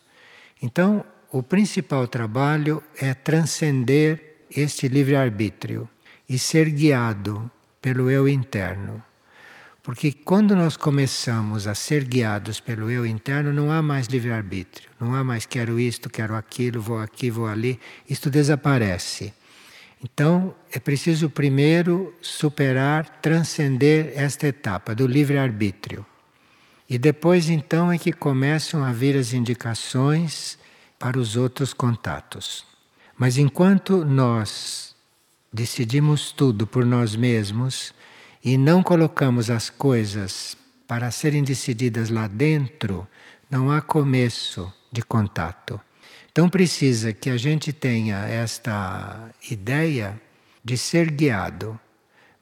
Então, 0.63 1.03
o 1.33 1.43
principal 1.43 2.07
trabalho 2.07 2.83
é 3.01 3.15
transcender 3.15 4.45
este 4.55 4.87
livre-arbítrio 4.87 5.89
e 6.29 6.39
ser 6.39 6.69
guiado 6.69 7.51
pelo 7.81 8.11
eu 8.11 8.29
interno. 8.29 9.03
Porque 9.85 10.13
quando 10.13 10.57
nós 10.57 10.79
começamos 10.79 11.67
a 11.67 11.75
ser 11.75 12.05
guiados 12.05 12.59
pelo 12.59 12.91
eu 12.91 13.05
interno, 13.05 13.53
não 13.53 13.71
há 13.71 13.83
mais 13.83 14.07
livre-arbítrio. 14.07 14.89
Não 14.99 15.15
há 15.15 15.23
mais 15.23 15.45
quero 15.45 15.79
isto, 15.79 16.09
quero 16.09 16.35
aquilo, 16.35 16.81
vou 16.81 16.99
aqui, 16.99 17.31
vou 17.31 17.47
ali. 17.47 17.79
Isto 18.09 18.31
desaparece. 18.31 19.35
Então, 20.03 20.55
é 20.73 20.79
preciso 20.79 21.29
primeiro 21.29 22.15
superar, 22.23 23.21
transcender 23.21 24.15
esta 24.17 24.47
etapa 24.47 24.95
do 24.95 25.07
livre-arbítrio. 25.07 26.05
E 26.89 26.97
depois, 26.97 27.51
então, 27.51 27.93
é 27.93 27.99
que 27.99 28.11
começam 28.11 28.83
a 28.83 28.91
vir 28.91 29.15
as 29.19 29.35
indicações 29.35 30.59
para 30.99 31.19
os 31.19 31.37
outros 31.37 31.75
contatos. 31.75 32.65
Mas 33.19 33.37
enquanto 33.37 34.03
nós 34.03 34.97
decidimos 35.53 36.33
tudo 36.33 36.67
por 36.67 36.87
nós 36.87 37.15
mesmos 37.15 37.93
e 38.45 38.59
não 38.59 38.83
colocamos 38.83 39.49
as 39.49 39.71
coisas 39.71 40.55
para 40.87 41.11
serem 41.11 41.43
decididas 41.43 42.11
lá 42.11 42.27
dentro, 42.27 43.09
não 43.51 43.71
há 43.73 43.81
começo 43.81 44.71
de 44.93 45.03
contato. 45.03 45.81
Então 46.31 46.49
precisa 46.49 47.13
que 47.13 47.31
a 47.31 47.39
gente 47.39 47.73
tenha 47.73 48.19
esta 48.27 49.31
ideia 49.51 50.21
de 50.63 50.77
ser 50.77 51.11
guiado, 51.11 51.79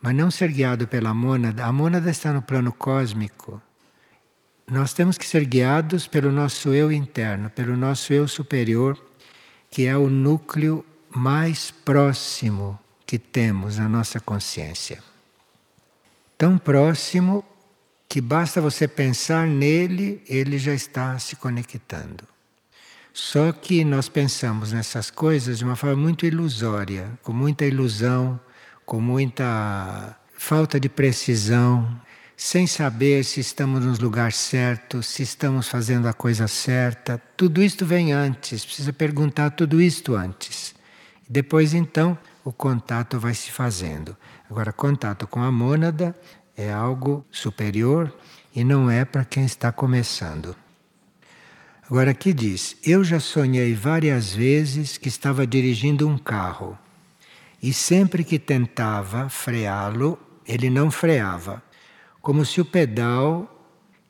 mas 0.00 0.14
não 0.14 0.28
ser 0.30 0.50
guiado 0.50 0.88
pela 0.88 1.14
mônada. 1.14 1.64
A 1.64 1.72
mônada 1.72 2.10
está 2.10 2.32
no 2.32 2.42
plano 2.42 2.72
cósmico. 2.72 3.62
Nós 4.68 4.92
temos 4.92 5.16
que 5.16 5.26
ser 5.26 5.44
guiados 5.44 6.08
pelo 6.08 6.32
nosso 6.32 6.70
eu 6.70 6.90
interno, 6.90 7.48
pelo 7.50 7.76
nosso 7.76 8.12
eu 8.12 8.26
superior, 8.26 8.98
que 9.70 9.86
é 9.86 9.96
o 9.96 10.08
núcleo 10.08 10.84
mais 11.10 11.70
próximo 11.70 12.78
que 13.06 13.18
temos 13.18 13.78
na 13.78 13.88
nossa 13.88 14.18
consciência. 14.18 15.12
Tão 16.42 16.59
próximo 16.59 17.44
que 18.09 18.20
basta 18.20 18.61
você 18.61 18.88
pensar 18.88 19.46
nele, 19.46 20.20
ele 20.28 20.59
já 20.59 20.74
está 20.74 21.16
se 21.16 21.37
conectando. 21.37 22.24
Só 23.12 23.52
que 23.52 23.85
nós 23.85 24.09
pensamos 24.09 24.72
nessas 24.72 25.09
coisas 25.09 25.59
de 25.59 25.64
uma 25.64 25.76
forma 25.76 26.02
muito 26.02 26.26
ilusória, 26.26 27.16
com 27.22 27.33
muita 27.33 27.64
ilusão, 27.64 28.40
com 28.85 29.00
muita 29.00 30.18
falta 30.37 30.81
de 30.81 30.88
precisão, 30.88 31.88
sem 32.37 32.66
saber 32.66 33.22
se 33.22 33.38
estamos 33.38 33.85
no 33.85 33.92
lugar 34.05 34.33
certo, 34.33 35.00
se 35.00 35.22
estamos 35.22 35.68
fazendo 35.68 36.09
a 36.09 36.12
coisa 36.12 36.48
certa. 36.48 37.22
Tudo 37.37 37.62
isto 37.62 37.87
vem 37.87 38.12
antes, 38.12 38.64
precisa 38.64 38.92
perguntar 38.92 39.50
tudo 39.50 39.81
isto 39.81 40.16
antes. 40.16 40.74
Depois, 41.28 41.72
então, 41.72 42.18
o 42.44 42.52
contato 42.52 43.18
vai 43.18 43.35
se 43.35 43.50
fazendo. 43.50 44.16
Agora, 44.50 44.72
contato 44.72 45.26
com 45.26 45.42
a 45.42 45.50
mônada 45.50 46.16
é 46.57 46.72
algo 46.72 47.24
superior 47.31 48.12
e 48.55 48.64
não 48.64 48.90
é 48.90 49.05
para 49.05 49.24
quem 49.24 49.44
está 49.44 49.72
começando. 49.72 50.55
Agora 51.85 52.11
aqui 52.11 52.33
diz: 52.33 52.76
Eu 52.85 53.05
já 53.05 53.20
sonhei 53.20 53.74
várias 53.74 54.33
vezes 54.33 54.96
que 54.96 55.09
estava 55.09 55.46
dirigindo 55.46 56.09
um 56.09 56.18
carro 56.18 56.78
e 57.62 57.72
sempre 57.72 58.24
que 58.24 58.38
tentava 58.38 59.28
freá-lo, 59.28 60.18
ele 60.46 60.68
não 60.68 60.90
freava, 60.90 61.62
como 62.20 62.44
se 62.44 62.61
o 62.61 62.64
pedal 62.64 63.48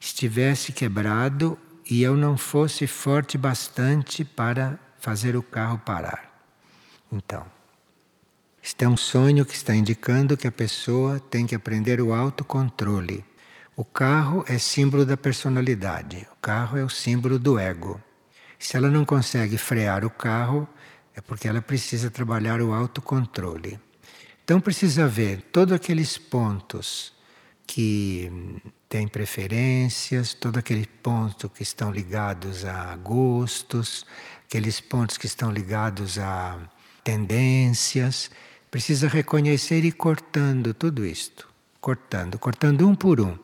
estivesse 0.01 0.73
quebrado 0.73 1.59
e 1.89 2.03
eu 2.03 2.17
não 2.17 2.37
fosse 2.37 2.87
forte 2.87 3.37
bastante 3.37 4.25
para 4.25 4.79
fazer 4.99 5.37
o 5.37 5.43
carro 5.43 5.79
parar. 5.79 6.33
Então, 7.11 7.45
este 8.63 8.85
é 8.85 8.89
um 8.89 8.97
sonho 8.97 9.45
que 9.45 9.55
está 9.55 9.75
indicando 9.75 10.37
que 10.37 10.47
a 10.47 10.53
pessoa 10.53 11.19
tem 11.19 11.47
que 11.47 11.55
aprender 11.55 12.01
o 12.01 12.15
autocontrole. 12.15 13.25
O 13.75 13.85
carro 13.85 14.45
é 14.47 14.57
símbolo 14.57 15.05
da 15.05 15.17
personalidade, 15.17 16.29
o 16.33 16.37
carro 16.41 16.79
é 16.79 16.85
o 16.85 16.89
símbolo 16.89 17.41
do 17.41 17.59
ego. 17.59 18.01
Se 18.61 18.77
ela 18.77 18.89
não 18.89 19.05
consegue 19.05 19.59
frear 19.59 20.05
o 20.05 20.11
carro, 20.11 20.69
é 21.13 21.21
porque 21.21 21.49
ela 21.49 21.61
precisa 21.61 22.09
trabalhar 22.09 22.61
o 22.61 22.73
autocontrole. 22.73 23.81
Então 24.45 24.61
precisa 24.61 25.09
ver 25.09 25.43
todos 25.51 25.75
aqueles 25.75 26.17
pontos 26.17 27.13
que 27.67 28.31
têm 28.89 29.09
preferências, 29.09 30.35
todos 30.35 30.59
aqueles 30.59 30.87
pontos 31.03 31.51
que 31.53 31.65
estão 31.65 31.91
ligados 31.91 32.65
a 32.65 32.95
gostos, 32.95 34.07
aqueles 34.47 34.81
pontos 34.81 35.19
que 35.19 35.27
estão 35.27 35.51
ligados 35.51 36.17
a 36.17 36.61
tendências. 37.03 38.31
Precisa 38.73 39.07
reconhecer 39.07 39.85
e 39.85 39.89
ir 39.89 39.93
cortando 39.93 40.73
tudo 40.73 41.05
isto, 41.05 41.47
cortando, 41.79 42.39
cortando 42.39 42.89
um 42.89 42.95
por 42.95 43.21
um, 43.21 43.39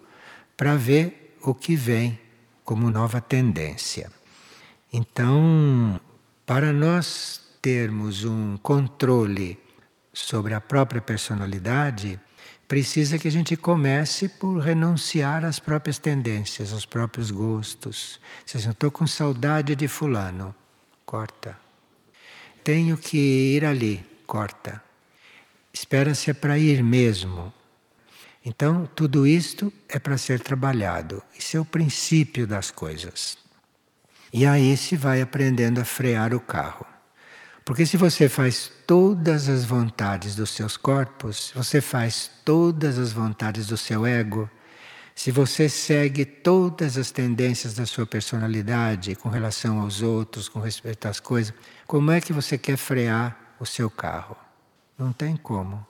para 0.56 0.74
ver 0.74 1.36
o 1.42 1.54
que 1.54 1.76
vem 1.76 2.18
como 2.64 2.90
nova 2.90 3.20
tendência. 3.20 4.10
Então, 4.90 6.00
para 6.46 6.72
nós 6.72 7.42
termos 7.60 8.24
um 8.24 8.56
controle 8.56 9.58
sobre 10.14 10.54
a 10.54 10.62
própria 10.62 11.02
personalidade, 11.02 12.18
precisa 12.66 13.18
que 13.18 13.28
a 13.28 13.30
gente 13.30 13.54
comece 13.54 14.30
por 14.30 14.58
renunciar 14.60 15.44
às 15.44 15.58
próprias 15.58 15.98
tendências, 15.98 16.72
aos 16.72 16.86
próprios 16.86 17.30
gostos. 17.30 18.18
Se 18.46 18.56
eu 18.56 18.70
estou 18.70 18.90
com 18.90 19.06
saudade 19.06 19.76
de 19.76 19.88
fulano, 19.88 20.54
corta. 21.04 21.54
Tenho 22.64 22.96
que 22.96 23.18
ir 23.18 23.66
ali, 23.66 24.02
corta. 24.26 24.88
Espera-se 25.78 26.28
é 26.28 26.34
para 26.34 26.58
ir 26.58 26.82
mesmo. 26.82 27.52
Então, 28.44 28.84
tudo 28.96 29.24
isto 29.24 29.72
é 29.88 29.96
para 29.96 30.18
ser 30.18 30.40
trabalhado. 30.40 31.22
Isso 31.38 31.56
é 31.56 31.60
o 31.60 31.64
princípio 31.64 32.48
das 32.48 32.72
coisas. 32.72 33.38
E 34.32 34.44
aí 34.44 34.76
se 34.76 34.96
vai 34.96 35.22
aprendendo 35.22 35.80
a 35.80 35.84
frear 35.84 36.34
o 36.34 36.40
carro. 36.40 36.84
Porque 37.64 37.86
se 37.86 37.96
você 37.96 38.28
faz 38.28 38.72
todas 38.88 39.48
as 39.48 39.64
vontades 39.64 40.34
dos 40.34 40.50
seus 40.50 40.76
corpos, 40.76 41.52
você 41.54 41.80
faz 41.80 42.28
todas 42.44 42.98
as 42.98 43.12
vontades 43.12 43.68
do 43.68 43.76
seu 43.76 44.04
ego, 44.04 44.50
se 45.14 45.30
você 45.30 45.68
segue 45.68 46.24
todas 46.24 46.98
as 46.98 47.12
tendências 47.12 47.74
da 47.74 47.86
sua 47.86 48.04
personalidade 48.04 49.14
com 49.14 49.28
relação 49.28 49.80
aos 49.80 50.02
outros, 50.02 50.48
com 50.48 50.58
respeito 50.58 51.06
às 51.06 51.20
coisas, 51.20 51.54
como 51.86 52.10
é 52.10 52.20
que 52.20 52.32
você 52.32 52.58
quer 52.58 52.76
frear 52.76 53.54
o 53.60 53.64
seu 53.64 53.88
carro? 53.88 54.47
Não 54.98 55.12
tem 55.12 55.37
como. 55.37 55.87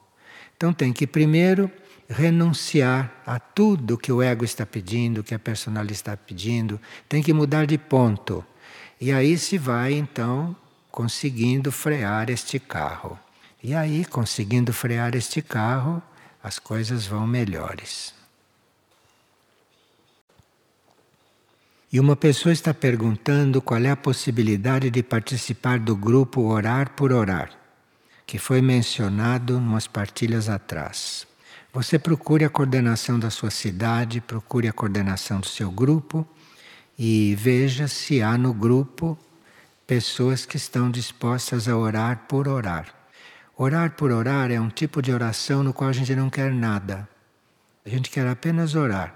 Então 0.56 0.72
tem 0.72 0.92
que 0.92 1.06
primeiro 1.06 1.70
renunciar 2.08 3.12
a 3.26 3.38
tudo 3.38 3.98
que 3.98 4.10
o 4.10 4.22
ego 4.22 4.44
está 4.44 4.64
pedindo, 4.64 5.22
que 5.22 5.34
a 5.34 5.38
personalidade 5.38 5.92
está 5.92 6.16
pedindo, 6.16 6.80
tem 7.08 7.22
que 7.22 7.32
mudar 7.32 7.66
de 7.66 7.78
ponto. 7.78 8.44
E 9.00 9.12
aí 9.12 9.38
se 9.38 9.56
vai 9.56 9.92
então 9.92 10.56
conseguindo 10.90 11.70
frear 11.70 12.30
este 12.30 12.58
carro. 12.58 13.18
E 13.62 13.74
aí, 13.74 14.04
conseguindo 14.04 14.72
frear 14.72 15.14
este 15.16 15.42
carro, 15.42 16.02
as 16.42 16.58
coisas 16.58 17.06
vão 17.06 17.26
melhores. 17.26 18.14
E 21.92 21.98
uma 21.98 22.14
pessoa 22.14 22.52
está 22.52 22.72
perguntando 22.74 23.62
qual 23.62 23.80
é 23.80 23.90
a 23.90 23.96
possibilidade 23.96 24.90
de 24.90 25.02
participar 25.02 25.78
do 25.78 25.96
grupo 25.96 26.42
Orar 26.42 26.90
por 26.90 27.12
Orar, 27.12 27.57
que 28.28 28.38
foi 28.38 28.60
mencionado 28.60 29.56
umas 29.56 29.86
partilhas 29.86 30.50
atrás. 30.50 31.26
Você 31.72 31.98
procure 31.98 32.44
a 32.44 32.50
coordenação 32.50 33.18
da 33.18 33.30
sua 33.30 33.50
cidade, 33.50 34.20
procure 34.20 34.68
a 34.68 34.72
coordenação 34.72 35.40
do 35.40 35.46
seu 35.46 35.70
grupo 35.70 36.28
e 36.98 37.34
veja 37.36 37.88
se 37.88 38.20
há 38.20 38.36
no 38.36 38.52
grupo 38.52 39.18
pessoas 39.86 40.44
que 40.44 40.58
estão 40.58 40.90
dispostas 40.90 41.66
a 41.68 41.74
orar 41.74 42.26
por 42.28 42.46
orar. 42.48 42.94
Orar 43.56 43.92
por 43.92 44.10
orar 44.10 44.50
é 44.50 44.60
um 44.60 44.68
tipo 44.68 45.00
de 45.00 45.10
oração 45.10 45.62
no 45.62 45.72
qual 45.72 45.88
a 45.88 45.94
gente 45.94 46.14
não 46.14 46.28
quer 46.28 46.52
nada. 46.52 47.08
A 47.82 47.88
gente 47.88 48.10
quer 48.10 48.26
apenas 48.26 48.74
orar, 48.74 49.14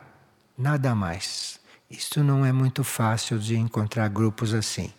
nada 0.56 0.94
mais. 0.94 1.60
Isso 1.90 2.24
não 2.24 2.46
é 2.46 2.50
muito 2.50 2.82
fácil 2.82 3.38
de 3.38 3.58
encontrar 3.58 4.08
grupos 4.08 4.54
assim. 4.54 4.90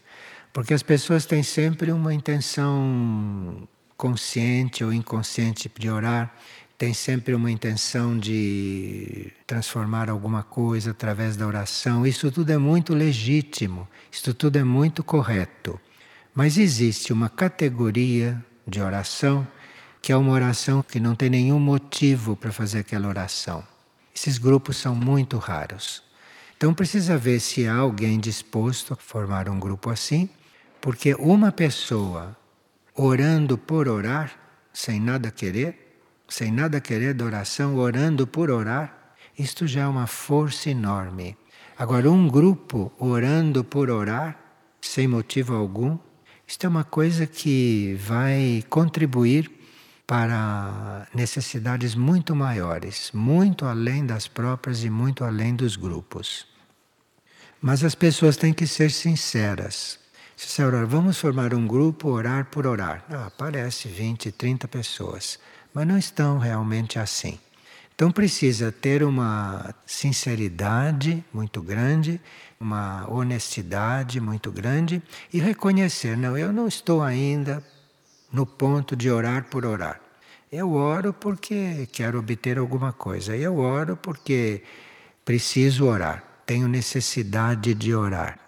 Porque 0.54 0.72
as 0.72 0.84
pessoas 0.84 1.26
têm 1.26 1.42
sempre 1.42 1.92
uma 1.92 2.14
intenção 2.14 3.68
consciente 3.98 4.84
ou 4.84 4.94
inconsciente 4.94 5.72
de 5.78 5.90
orar 5.90 6.34
tem 6.78 6.94
sempre 6.94 7.34
uma 7.34 7.50
intenção 7.50 8.18
de 8.18 9.32
transformar 9.48 10.10
alguma 10.10 10.44
coisa 10.44 10.92
através 10.92 11.38
da 11.38 11.48
oração. 11.48 12.06
Isso 12.06 12.30
tudo 12.32 12.52
é 12.52 12.58
muito 12.58 12.94
legítimo, 12.94 13.88
isso 14.12 14.34
tudo 14.34 14.58
é 14.58 14.64
muito 14.64 15.04
correto. 15.04 15.80
Mas 16.36 16.58
existe 16.58 17.14
uma 17.14 17.30
categoria 17.30 18.44
de 18.68 18.82
oração 18.82 19.48
que 20.02 20.12
é 20.12 20.18
uma 20.18 20.34
oração 20.34 20.84
que 20.84 21.00
não 21.00 21.16
tem 21.16 21.30
nenhum 21.30 21.60
motivo 21.60 22.36
para 22.36 22.52
fazer 22.52 22.80
aquela 22.80 23.08
oração. 23.08 23.64
Esses 24.14 24.38
grupos 24.38 24.76
são 24.76 24.94
muito 24.94 25.38
raros. 25.38 26.04
Então 26.58 26.74
precisa 26.74 27.18
ver 27.18 27.40
se 27.40 27.66
há 27.66 27.76
alguém 27.76 28.20
disposto 28.20 28.94
a 28.94 28.98
formar 28.98 29.48
um 29.48 29.58
grupo 29.58 29.90
assim, 29.90 30.30
porque 30.82 31.16
uma 31.16 31.54
pessoa 31.54 32.36
orando 32.96 33.58
por 33.58 33.88
orar, 33.88 34.32
sem 34.72 35.00
nada 35.00 35.32
querer, 35.32 36.00
sem 36.28 36.52
nada 36.52 36.80
querer 36.80 37.14
de 37.14 37.24
oração, 37.24 37.76
orando 37.76 38.26
por 38.26 38.50
orar, 38.50 39.16
isto 39.38 39.68
já 39.68 39.82
é 39.82 39.88
uma 39.88 40.08
força 40.08 40.70
enorme. 40.70 41.38
Agora, 41.78 42.10
um 42.10 42.28
grupo 42.28 42.92
orando 43.00 43.64
por 43.64 43.90
orar, 43.90 44.40
sem 44.80 45.08
motivo 45.08 45.56
algum, 45.56 45.98
isto 46.48 46.66
é 46.66 46.70
uma 46.70 46.84
coisa 46.84 47.26
que 47.26 47.98
vai 48.00 48.64
contribuir 48.70 49.52
para 50.06 51.08
necessidades 51.14 51.96
muito 51.96 52.36
maiores, 52.36 53.12
muito 53.14 53.66
além 53.66 54.06
das 54.06 54.28
próprias 54.28 54.84
e 54.84 54.90
muito 54.90 55.24
além 55.24 55.56
dos 55.56 55.76
grupos. 55.76 56.46
Mas 57.62 57.84
as 57.84 57.96
pessoas 57.96 58.36
têm 58.36 58.54
que 58.54 58.68
ser 58.68 58.92
sinceras. 58.92 60.03
Orar, 60.62 60.86
vamos 60.86 61.18
formar 61.18 61.54
um 61.54 61.66
grupo, 61.66 62.10
orar 62.10 62.46
por 62.46 62.68
orar. 62.68 63.04
Ah, 63.10 63.28
aparece 63.28 63.88
20, 63.88 64.32
30 64.32 64.68
pessoas 64.68 65.40
mas 65.74 65.88
não 65.88 65.98
estão 65.98 66.38
realmente 66.38 67.00
assim. 67.00 67.40
Então 67.96 68.12
precisa 68.12 68.72
ter 68.72 69.04
uma 69.04 69.74
sinceridade 69.86 71.24
muito 71.34 71.62
grande, 71.62 72.20
uma 72.60 73.10
honestidade 73.10 74.20
muito 74.20 74.52
grande 74.52 75.02
e 75.32 75.40
reconhecer: 75.40 76.18
não, 76.18 76.38
eu 76.38 76.54
não 76.54 76.68
estou 76.68 77.02
ainda 77.02 77.64
no 78.32 78.46
ponto 78.46 78.96
de 78.96 79.10
orar 79.10 79.46
por 79.46 79.66
orar. 79.66 80.00
Eu 80.52 80.74
oro 80.74 81.14
porque 81.14 81.88
quero 81.92 82.20
obter 82.20 82.58
alguma 82.58 82.94
coisa. 82.94 83.36
Eu 83.36 83.58
oro 83.58 83.98
porque 83.98 84.64
preciso 85.26 85.86
orar. 85.86 86.24
Tenho 86.46 86.68
necessidade 86.68 87.74
de 87.74 87.96
orar. 87.96 88.43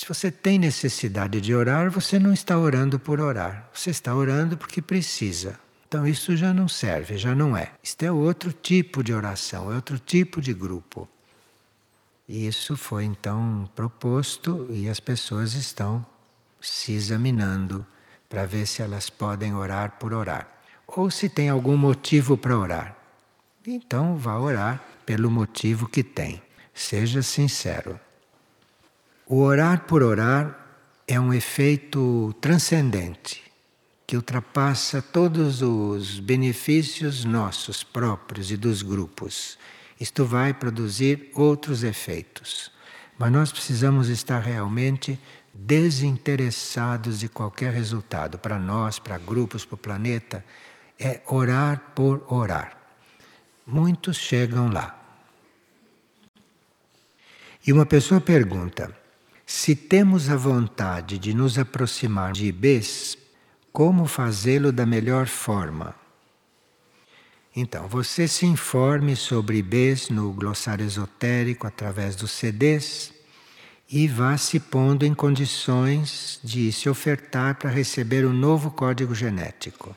Se 0.00 0.08
você 0.08 0.30
tem 0.30 0.58
necessidade 0.58 1.42
de 1.42 1.54
orar, 1.54 1.90
você 1.90 2.18
não 2.18 2.32
está 2.32 2.56
orando 2.56 2.98
por 2.98 3.20
orar. 3.20 3.68
Você 3.70 3.90
está 3.90 4.14
orando 4.14 4.56
porque 4.56 4.80
precisa. 4.80 5.60
Então 5.86 6.06
isso 6.06 6.34
já 6.34 6.54
não 6.54 6.66
serve, 6.66 7.18
já 7.18 7.34
não 7.34 7.54
é. 7.54 7.72
Isto 7.82 8.04
é 8.04 8.10
outro 8.10 8.50
tipo 8.50 9.04
de 9.04 9.12
oração, 9.12 9.70
é 9.70 9.74
outro 9.74 9.98
tipo 9.98 10.40
de 10.40 10.54
grupo. 10.54 11.06
E 12.26 12.46
isso 12.46 12.78
foi 12.78 13.04
então 13.04 13.68
proposto 13.76 14.66
e 14.70 14.88
as 14.88 14.98
pessoas 14.98 15.52
estão 15.52 16.04
se 16.62 16.92
examinando 16.92 17.84
para 18.26 18.46
ver 18.46 18.64
se 18.66 18.80
elas 18.80 19.10
podem 19.10 19.54
orar 19.54 19.98
por 19.98 20.14
orar. 20.14 20.48
Ou 20.86 21.10
se 21.10 21.28
tem 21.28 21.50
algum 21.50 21.76
motivo 21.76 22.38
para 22.38 22.58
orar. 22.58 22.96
Então 23.66 24.16
vá 24.16 24.38
orar 24.38 24.82
pelo 25.04 25.30
motivo 25.30 25.86
que 25.86 26.02
tem. 26.02 26.42
Seja 26.72 27.20
sincero. 27.20 28.00
O 29.32 29.42
orar 29.42 29.84
por 29.86 30.02
orar 30.02 30.58
é 31.06 31.20
um 31.20 31.32
efeito 31.32 32.34
transcendente 32.40 33.40
que 34.04 34.16
ultrapassa 34.16 35.00
todos 35.00 35.62
os 35.62 36.18
benefícios 36.18 37.24
nossos 37.24 37.84
próprios 37.84 38.50
e 38.50 38.56
dos 38.56 38.82
grupos. 38.82 39.56
Isto 40.00 40.24
vai 40.24 40.52
produzir 40.52 41.30
outros 41.32 41.84
efeitos. 41.84 42.72
Mas 43.16 43.30
nós 43.30 43.52
precisamos 43.52 44.08
estar 44.08 44.40
realmente 44.40 45.16
desinteressados 45.54 47.20
de 47.20 47.28
qualquer 47.28 47.72
resultado 47.72 48.36
para 48.36 48.58
nós, 48.58 48.98
para 48.98 49.16
grupos, 49.16 49.64
para 49.64 49.76
o 49.76 49.78
planeta. 49.78 50.44
É 50.98 51.20
orar 51.28 51.92
por 51.94 52.24
orar. 52.26 52.76
Muitos 53.64 54.16
chegam 54.16 54.72
lá. 54.72 55.00
E 57.64 57.72
uma 57.72 57.86
pessoa 57.86 58.20
pergunta: 58.20 58.98
se 59.60 59.76
temos 59.76 60.30
a 60.30 60.36
vontade 60.36 61.18
de 61.18 61.34
nos 61.34 61.58
aproximar 61.58 62.32
de 62.32 62.46
IBs, 62.46 63.18
como 63.70 64.06
fazê-lo 64.06 64.72
da 64.72 64.86
melhor 64.86 65.26
forma? 65.26 65.94
Então, 67.54 67.86
você 67.86 68.26
se 68.26 68.46
informe 68.46 69.14
sobre 69.14 69.58
IBs 69.58 70.08
no 70.08 70.32
glossário 70.32 70.86
esotérico 70.86 71.66
através 71.66 72.16
dos 72.16 72.30
CDs 72.30 73.12
e 73.86 74.08
vá 74.08 74.38
se 74.38 74.58
pondo 74.58 75.04
em 75.04 75.12
condições 75.12 76.40
de 76.42 76.72
se 76.72 76.88
ofertar 76.88 77.56
para 77.56 77.68
receber 77.68 78.24
o 78.24 78.30
um 78.30 78.32
novo 78.32 78.70
código 78.70 79.14
genético. 79.14 79.94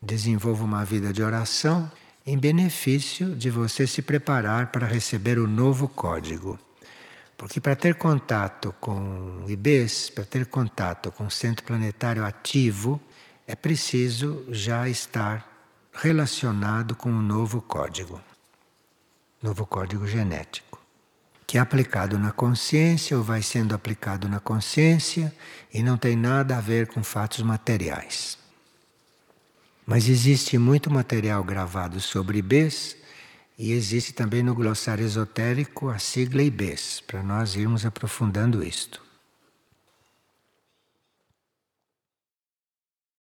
Desenvolva 0.00 0.62
uma 0.62 0.84
vida 0.84 1.12
de 1.12 1.24
oração 1.24 1.90
em 2.24 2.38
benefício 2.38 3.34
de 3.34 3.50
você 3.50 3.84
se 3.84 4.00
preparar 4.00 4.70
para 4.70 4.86
receber 4.86 5.40
o 5.40 5.48
novo 5.48 5.88
código. 5.88 6.56
Porque 7.38 7.60
para 7.60 7.76
ter 7.76 7.94
contato 7.94 8.74
com 8.80 9.44
IBs, 9.46 10.10
para 10.10 10.24
ter 10.24 10.44
contato 10.46 11.12
com 11.12 11.24
o 11.24 11.30
centro 11.30 11.64
planetário 11.64 12.24
ativo, 12.24 13.00
é 13.46 13.54
preciso 13.54 14.44
já 14.48 14.88
estar 14.88 15.48
relacionado 15.92 16.96
com 16.96 17.08
um 17.08 17.22
novo 17.22 17.62
código, 17.62 18.20
novo 19.40 19.64
código 19.64 20.04
genético, 20.04 20.82
que 21.46 21.58
é 21.58 21.60
aplicado 21.60 22.18
na 22.18 22.32
consciência 22.32 23.16
ou 23.16 23.22
vai 23.22 23.40
sendo 23.40 23.72
aplicado 23.72 24.28
na 24.28 24.40
consciência 24.40 25.32
e 25.72 25.80
não 25.80 25.96
tem 25.96 26.16
nada 26.16 26.58
a 26.58 26.60
ver 26.60 26.88
com 26.88 27.04
fatos 27.04 27.40
materiais. 27.42 28.36
Mas 29.86 30.08
existe 30.08 30.58
muito 30.58 30.90
material 30.90 31.44
gravado 31.44 32.00
sobre 32.00 32.38
IBs 32.38 32.96
e 33.58 33.72
existe 33.72 34.12
também 34.12 34.42
no 34.42 34.54
glossário 34.54 35.04
esotérico 35.04 35.88
a 35.88 35.98
sigla 35.98 36.42
IBES, 36.42 37.02
para 37.06 37.22
nós 37.22 37.56
irmos 37.56 37.84
aprofundando 37.84 38.62
isto. 38.62 39.07